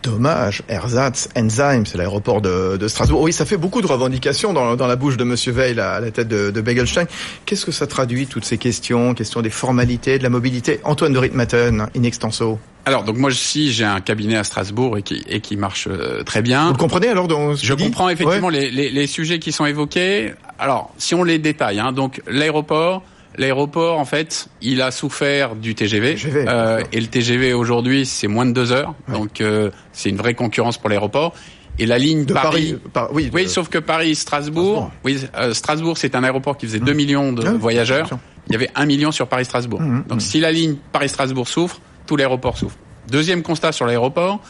Dommage, 0.02 0.62
Ersatz, 0.68 1.28
Enzyme, 1.36 1.86
c'est 1.86 1.96
l'aéroport 1.96 2.40
de, 2.40 2.76
de 2.76 2.88
Strasbourg. 2.88 3.20
Oui, 3.22 3.32
ça 3.32 3.44
fait 3.44 3.56
beaucoup 3.56 3.80
de 3.80 3.86
revendications 3.86 4.52
dans, 4.52 4.74
dans 4.74 4.86
la 4.88 4.96
bouche 4.96 5.16
de 5.16 5.24
Monsieur 5.24 5.52
Veil 5.52 5.78
à 5.78 6.00
la 6.00 6.10
tête 6.10 6.26
de, 6.28 6.50
de 6.50 6.60
Begelstein. 6.60 7.06
Qu'est-ce 7.46 7.64
que 7.64 7.72
ça 7.72 7.86
traduit, 7.86 8.26
toutes 8.26 8.44
ces 8.44 8.58
questions, 8.58 9.14
question 9.14 9.42
des 9.42 9.50
formalités, 9.50 10.18
de 10.18 10.22
la 10.24 10.28
mobilité? 10.30 10.80
Antoine 10.82 11.12
de 11.12 11.18
Ritmaten, 11.18 11.86
in 11.96 12.02
extenso. 12.02 12.58
Alors 12.84 13.04
donc 13.04 13.16
moi 13.16 13.30
aussi 13.30 13.72
j'ai 13.72 13.84
un 13.84 14.00
cabinet 14.00 14.34
à 14.36 14.42
Strasbourg 14.42 14.98
et 14.98 15.02
qui, 15.02 15.22
et 15.28 15.40
qui 15.40 15.56
marche 15.56 15.86
euh, 15.88 16.24
très 16.24 16.42
bien. 16.42 16.66
Vous 16.66 16.72
le 16.72 16.78
comprenez 16.78 17.06
alors 17.06 17.28
dans 17.28 17.54
ce 17.54 17.64
Je 17.64 17.74
comprends 17.74 18.08
effectivement 18.08 18.48
Ouais. 18.48 18.54
les, 18.54 18.70
les, 18.72 18.90
les 18.90 19.06
sujets 19.06 19.38
qui 19.38 19.52
sont 19.52 19.66
évoqués. 19.66 20.32
Alors 20.58 20.92
si 20.98 21.14
on 21.14 21.22
les 21.22 21.38
détaille, 21.38 21.78
hein, 21.78 21.92
donc 21.92 22.20
l'aéroport, 22.26 23.04
l'aéroport 23.38 23.98
en 23.98 24.04
fait 24.04 24.48
il 24.60 24.82
a 24.82 24.90
souffert 24.90 25.54
du 25.56 25.74
TGV, 25.74 26.14
TGV, 26.14 26.44
euh, 26.48 26.82
et 26.92 27.00
le 27.00 27.06
TGV 27.06 27.52
aujourd'hui 27.54 28.06
c'est 28.06 28.28
moins 28.28 28.46
de 28.46 28.52
deux 28.52 28.72
heures, 28.72 28.94
donc 29.08 29.40
euh, 29.40 29.70
c'est 29.92 30.08
une 30.10 30.16
vraie 30.16 30.34
concurrence 30.34 30.78
pour 30.78 30.88
l'aéroport. 30.90 31.34
Et 31.78 31.86
la 31.86 31.96
ligne 31.96 32.26
De 32.26 32.34
Paris, 32.34 32.74
Paris, 32.74 32.78
par- 32.92 33.12
oui, 33.14 33.30
oui, 33.32 33.44
de- 33.44 33.48
sauf 33.48 33.68
que 33.70 33.78
Paris 33.78 34.14
Strasbourg, 34.14 34.90
oui, 35.04 35.18
euh, 35.38 35.54
Strasbourg 35.54 35.96
c'est 35.96 36.14
un 36.14 36.22
aéroport 36.22 36.58
qui 36.58 36.66
faisait 36.66 36.80
2 36.80 36.92
millions 36.92 37.32
de 37.32 37.46
Ah, 37.46 37.52
voyageurs. 37.52 38.10
Il 38.48 38.52
y 38.52 38.56
avait 38.56 38.68
1 38.74 38.84
million 38.84 39.10
sur 39.10 39.26
Paris 39.26 39.46
Strasbourg. 39.46 39.80
Mhm, 39.80 40.04
Donc 40.08 40.20
si 40.20 40.38
la 40.40 40.52
ligne 40.52 40.76
Paris 40.92 41.08
Strasbourg 41.08 41.48
souffre, 41.48 41.80
tout 42.06 42.16
l'aéroport 42.16 42.58
souffre. 42.58 42.76
Deuxième 43.08 43.42
constat 43.42 43.72
sur 43.72 43.86
l'aéroport, 43.86 44.40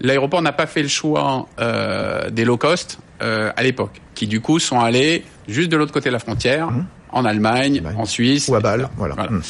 l'aéroport 0.00 0.42
n'a 0.42 0.52
pas 0.52 0.66
fait 0.66 0.82
le 0.82 0.88
choix 0.88 1.46
euh, 1.58 2.28
des 2.30 2.44
low 2.44 2.56
cost 2.58 2.98
euh, 3.22 3.50
à 3.56 3.62
l'époque, 3.62 4.00
qui 4.14 4.26
du 4.26 4.40
coup 4.42 4.58
sont 4.58 4.78
allés 4.80 5.24
juste 5.48 5.70
de 5.70 5.76
l'autre 5.76 5.92
côté 5.92 6.10
de 6.10 6.12
la 6.12 6.18
frontière, 6.18 6.68
en 7.12 7.24
Allemagne, 7.24 7.82
en 7.96 8.04
Suisse, 8.04 8.48
Ou 8.48 8.54
à 8.54 8.60
Bâle, 8.60 8.88
voilà. 8.96 9.14
Voilà. 9.14 9.30
Mm. 9.30 9.42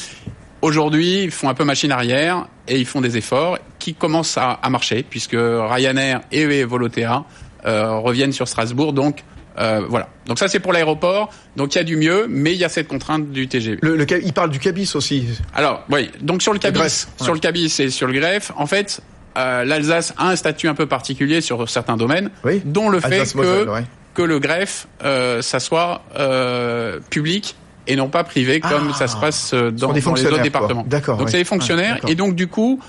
Aujourd'hui, 0.61 1.23
ils 1.23 1.31
font 1.31 1.47
un 1.49 1.53
peu 1.53 1.63
machine 1.63 1.91
arrière 1.91 2.47
et 2.67 2.77
ils 2.77 2.85
font 2.85 2.99
des 3.01 3.15
efforts 3.17 3.57
qui 3.79 3.93
commencent 3.93 4.37
à, 4.37 4.51
à 4.61 4.69
marcher 4.69 5.05
puisque 5.09 5.35
Ryanair 5.37 6.21
et 6.31 6.63
Volotea 6.65 7.23
euh, 7.65 7.91
reviennent 7.97 8.33
sur 8.33 8.47
Strasbourg. 8.47 8.91
Donc 8.91 9.23
euh, 9.57 9.81
voilà. 9.89 10.09
Donc 10.25 10.37
ça 10.37 10.47
c'est 10.49 10.59
pour 10.59 10.73
l'aéroport. 10.73 11.29
Donc 11.55 11.75
il 11.75 11.77
y 11.77 11.81
a 11.81 11.85
du 11.85 11.95
mieux, 11.95 12.25
mais 12.29 12.53
il 12.53 12.57
y 12.59 12.65
a 12.65 12.69
cette 12.69 12.89
contrainte 12.89 13.31
du 13.31 13.47
TGV. 13.47 13.79
Le, 13.81 13.95
le 13.95 14.05
il 14.25 14.33
parle 14.33 14.49
du 14.49 14.59
cabis 14.59 14.93
aussi. 14.95 15.27
Alors 15.55 15.83
oui. 15.89 16.11
Donc 16.19 16.41
sur 16.41 16.51
le 16.51 16.59
cabis, 16.59 16.79
ouais. 16.79 16.89
sur 17.21 17.33
le 17.33 17.39
cabis 17.39 17.79
et 17.79 17.89
sur 17.89 18.07
le 18.07 18.13
greffe, 18.13 18.51
en 18.57 18.65
fait. 18.67 18.99
euh, 19.37 19.63
L'Alsace 19.63 20.13
a 20.17 20.27
un 20.29 20.35
statut 20.35 20.67
un 20.67 20.75
peu 20.75 20.87
particulier 20.87 21.39
sur 21.39 21.69
certains 21.69 21.95
domaines, 21.95 22.31
Oui. 22.43 22.61
dont 22.65 22.89
le 22.89 22.99
fait 22.99 23.33
que, 23.33 23.69
ouais. 23.69 23.83
Que 24.19 24.23
le 24.25 24.39
greffe, 24.39 24.87
euh, 25.05 25.41
ça 25.41 25.61
soit 25.61 26.01
euh, 26.17 26.99
public 27.09 27.55
et 27.87 27.95
non 27.95 28.09
pas 28.09 28.25
privé 28.25 28.59
comme 28.59 28.89
Ah. 28.91 28.97
ça 28.97 29.07
se 29.07 29.15
passe 29.15 29.53
euh, 29.53 29.71
dans, 29.71 29.93
des 29.93 30.01
dans 30.01 30.13
les 30.13 30.25
autres 30.25 30.41
départements. 30.41 30.83
D'accord, 30.85 31.15
Donc 31.17 31.27
ouais. 31.27 31.31
c'est 31.31 31.37
des 31.37 31.45
fonctionnaires 31.45 31.99
et 32.05 32.15
donc 32.15 32.35
du 32.35 32.47
coup, 32.47 32.81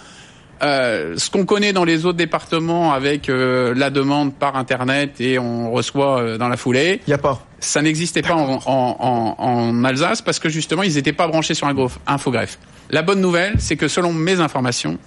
euh, 0.65 1.15
ce 1.17 1.31
qu'on 1.31 1.47
connaît 1.47 1.73
dans 1.73 1.85
les 1.85 2.05
autres 2.05 2.19
départements 2.19 2.93
avec 2.93 3.29
euh, 3.29 3.73
la 3.77 3.91
demande 3.91 4.35
par 4.35 4.57
internet 4.57 5.21
et 5.21 5.39
on 5.39 5.71
reçoit 5.71 6.21
euh, 6.21 6.37
dans 6.37 6.49
la 6.49 6.57
foulée. 6.57 7.01
Il 7.07 7.11
y 7.11 7.15
a 7.15 7.19
pas. 7.19 7.41
Ça 7.61 7.81
n'existait 7.81 8.23
pas 8.23 8.35
en, 8.35 8.61
en, 8.67 8.97
en, 8.99 9.35
en, 9.39 9.85
Alsace 9.85 10.23
parce 10.23 10.41
que 10.41 10.49
justement 10.49 10.83
ils 10.83 10.95
n'étaient 10.97 11.13
pas 11.13 11.29
branchés 11.29 11.55
sur 11.55 11.69
un 11.69 11.77
infogreffe. 12.09 12.59
La 12.91 13.03
bonne 13.03 13.21
nouvelle, 13.21 13.55
c'est 13.59 13.77
que 13.77 13.87
selon 13.87 14.13
mes 14.13 14.41
informations, 14.41 14.99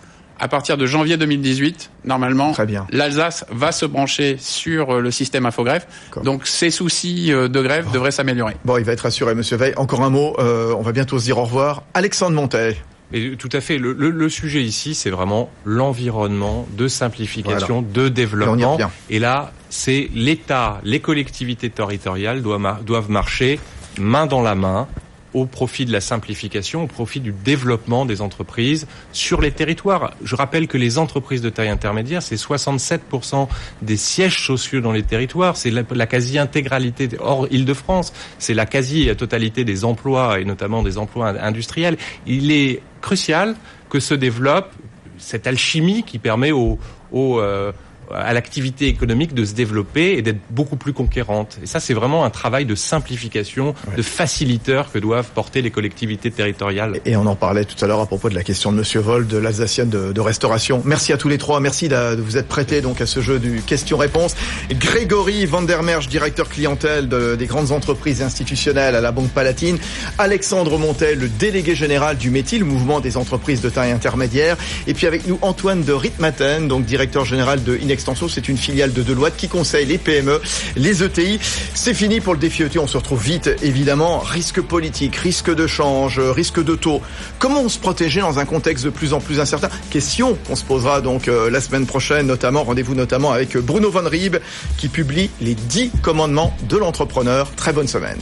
à 0.43 0.49
partir 0.49 0.77
de 0.77 0.85
janvier 0.85 1.15
2018, 1.15 1.89
normalement, 2.03 2.53
l'Alsace 2.91 3.45
va 3.49 3.71
se 3.71 3.85
brancher 3.85 4.35
sur 4.39 4.99
le 4.99 5.09
système 5.09 5.45
infogreffe. 5.45 5.87
Donc 6.23 6.45
ces 6.45 6.69
soucis 6.69 7.29
de 7.31 7.61
grève 7.61 7.89
devraient 7.93 8.11
s'améliorer. 8.11 8.57
Bon, 8.65 8.77
il 8.77 8.83
va 8.83 8.91
être 8.91 9.05
assuré, 9.05 9.35
Monsieur 9.35 9.55
Veil. 9.55 9.73
Encore 9.77 10.01
un 10.01 10.09
mot, 10.09 10.35
euh, 10.39 10.75
on 10.77 10.81
va 10.81 10.91
bientôt 10.91 11.17
se 11.17 11.23
dire 11.23 11.37
au 11.37 11.45
revoir. 11.45 11.83
Alexandre 11.93 12.35
Montet. 12.35 12.75
Et 13.13 13.37
tout 13.37 13.49
à 13.53 13.61
fait. 13.61 13.77
Le, 13.77 13.93
le, 13.93 14.09
le 14.09 14.29
sujet 14.29 14.61
ici, 14.61 14.95
c'est 14.95 15.11
vraiment 15.11 15.49
l'environnement 15.63 16.67
de 16.75 16.89
simplification, 16.89 17.81
de 17.81 18.09
développement. 18.09 18.77
Et, 19.09 19.19
là, 19.19 19.53
c'est 19.69 20.09
l'État, 20.13 20.81
les 20.83 20.99
collectivités 20.99 21.69
territoriales 21.69 22.41
doivent, 22.41 22.83
doivent 22.83 23.09
marcher 23.09 23.61
main 23.97 24.25
dans 24.25 24.41
la 24.41 24.55
main 24.55 24.87
au 25.33 25.45
profit 25.45 25.85
de 25.85 25.91
la 25.91 26.01
simplification, 26.01 26.83
au 26.83 26.87
profit 26.87 27.19
du 27.19 27.31
développement 27.31 28.05
des 28.05 28.21
entreprises 28.21 28.87
sur 29.11 29.41
les 29.41 29.51
territoires. 29.51 30.13
Je 30.23 30.35
rappelle 30.35 30.67
que 30.67 30.77
les 30.77 30.97
entreprises 30.97 31.41
de 31.41 31.49
taille 31.49 31.69
intermédiaire, 31.69 32.21
c'est 32.21 32.35
67% 32.35 33.47
des 33.81 33.97
sièges 33.97 34.45
sociaux 34.45 34.81
dans 34.81 34.91
les 34.91 35.03
territoires, 35.03 35.57
c'est 35.57 35.71
la, 35.71 36.05
quasi-intégralité 36.05 37.09
hors 37.19 37.47
Île-de-France, 37.51 38.13
c'est 38.39 38.53
la 38.53 38.65
quasi-totalité 38.65 39.63
des 39.63 39.85
emplois 39.85 40.39
et 40.39 40.45
notamment 40.45 40.83
des 40.83 40.97
emplois 40.97 41.29
industriels. 41.41 41.97
Il 42.27 42.51
est 42.51 42.81
crucial 43.01 43.55
que 43.89 43.99
se 43.99 44.13
développe 44.13 44.71
cette 45.17 45.47
alchimie 45.47 46.03
qui 46.03 46.19
permet 46.19 46.51
aux, 46.51 46.79
aux 47.11 47.39
euh, 47.39 47.71
à 48.11 48.33
l'activité 48.33 48.87
économique 48.87 49.33
de 49.33 49.45
se 49.45 49.53
développer 49.53 50.13
et 50.13 50.21
d'être 50.21 50.39
beaucoup 50.49 50.75
plus 50.75 50.93
conquérante. 50.93 51.57
Et 51.63 51.65
ça, 51.65 51.79
c'est 51.79 51.93
vraiment 51.93 52.25
un 52.25 52.29
travail 52.29 52.65
de 52.65 52.75
simplification, 52.75 53.75
de 53.95 54.01
faciliteur 54.01 54.91
que 54.91 54.99
doivent 54.99 55.29
porter 55.33 55.61
les 55.61 55.71
collectivités 55.71 56.31
territoriales. 56.31 56.99
Et 57.05 57.15
on 57.15 57.25
en 57.25 57.35
parlait 57.35 57.65
tout 57.65 57.83
à 57.83 57.87
l'heure 57.87 57.99
à 57.99 58.05
propos 58.05 58.29
de 58.29 58.35
la 58.35 58.43
question 58.43 58.71
de 58.71 58.77
Monsieur 58.77 58.99
Vol, 58.99 59.27
de 59.27 59.37
l'Alsacienne 59.37 59.89
de, 59.89 60.11
de, 60.11 60.21
restauration. 60.21 60.81
Merci 60.85 61.13
à 61.13 61.17
tous 61.17 61.29
les 61.29 61.37
trois. 61.37 61.59
Merci 61.59 61.87
de, 61.87 62.15
vous 62.21 62.37
être 62.37 62.47
prêtés 62.47 62.81
donc 62.81 63.01
à 63.01 63.05
ce 63.05 63.21
jeu 63.21 63.39
du 63.39 63.61
question-réponse. 63.61 64.35
Grégory 64.71 65.45
Vandermerge, 65.45 66.07
directeur 66.07 66.49
clientèle 66.49 67.07
de, 67.07 67.35
des 67.35 67.45
grandes 67.45 67.71
entreprises 67.71 68.21
institutionnelles 68.21 68.95
à 68.95 69.01
la 69.01 69.11
Banque 69.11 69.29
Palatine. 69.29 69.77
Alexandre 70.17 70.77
Montel, 70.77 71.19
le 71.19 71.27
délégué 71.27 71.75
général 71.75 72.17
du 72.17 72.29
métier, 72.29 72.59
le 72.59 72.65
mouvement 72.65 72.99
des 72.99 73.17
entreprises 73.17 73.61
de 73.61 73.69
taille 73.69 73.91
intermédiaire. 73.91 74.57
Et 74.87 74.93
puis 74.93 75.07
avec 75.07 75.27
nous 75.27 75.39
Antoine 75.41 75.83
de 75.83 75.93
Ritmaten, 75.93 76.67
donc 76.67 76.85
directeur 76.85 77.25
général 77.25 77.63
de 77.63 77.77
Inex 77.77 77.92
Extenso, 77.93 78.27
c'est 78.27 78.49
une 78.49 78.57
filiale 78.57 78.91
de 78.91 79.01
Deloitte 79.01 79.37
qui 79.37 79.47
conseille 79.47 79.85
les 79.85 79.97
PME, 79.97 80.41
les 80.75 81.03
ETI. 81.03 81.39
C'est 81.73 81.93
fini 81.93 82.19
pour 82.19 82.33
le 82.33 82.39
défi 82.39 82.63
ETI. 82.63 82.79
On 82.79 82.87
se 82.87 82.97
retrouve 82.97 83.23
vite, 83.23 83.49
évidemment. 83.61 84.19
Risque 84.19 84.61
politique, 84.61 85.15
risque 85.15 85.53
de 85.53 85.67
change, 85.67 86.19
risque 86.19 86.63
de 86.63 86.75
taux. 86.75 87.01
Comment 87.39 87.61
on 87.61 87.69
se 87.69 87.79
protéger 87.79 88.21
dans 88.21 88.39
un 88.39 88.45
contexte 88.45 88.83
de 88.85 88.89
plus 88.89 89.13
en 89.13 89.19
plus 89.19 89.39
incertain? 89.39 89.69
Question 89.89 90.37
qu'on 90.47 90.55
se 90.55 90.63
posera 90.63 91.01
donc 91.01 91.27
euh, 91.27 91.49
la 91.49 91.61
semaine 91.61 91.85
prochaine, 91.85 92.27
notamment. 92.27 92.63
Rendez-vous 92.63 92.95
notamment 92.95 93.31
avec 93.31 93.57
Bruno 93.57 93.89
Van 93.89 94.07
Rieb 94.07 94.37
qui 94.77 94.89
publie 94.89 95.29
les 95.41 95.55
10 95.55 95.91
commandements 96.01 96.55
de 96.67 96.77
l'entrepreneur. 96.77 97.51
Très 97.55 97.73
bonne 97.73 97.87
semaine. 97.87 98.19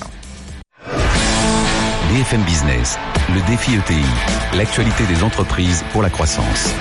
BFM 2.12 2.44
Business, 2.44 2.98
le 3.34 3.40
défi 3.50 3.72
ETI, 3.74 4.04
l'actualité 4.58 5.06
des 5.06 5.24
entreprises 5.24 5.84
pour 5.94 6.02
la 6.02 6.10
croissance. 6.10 6.70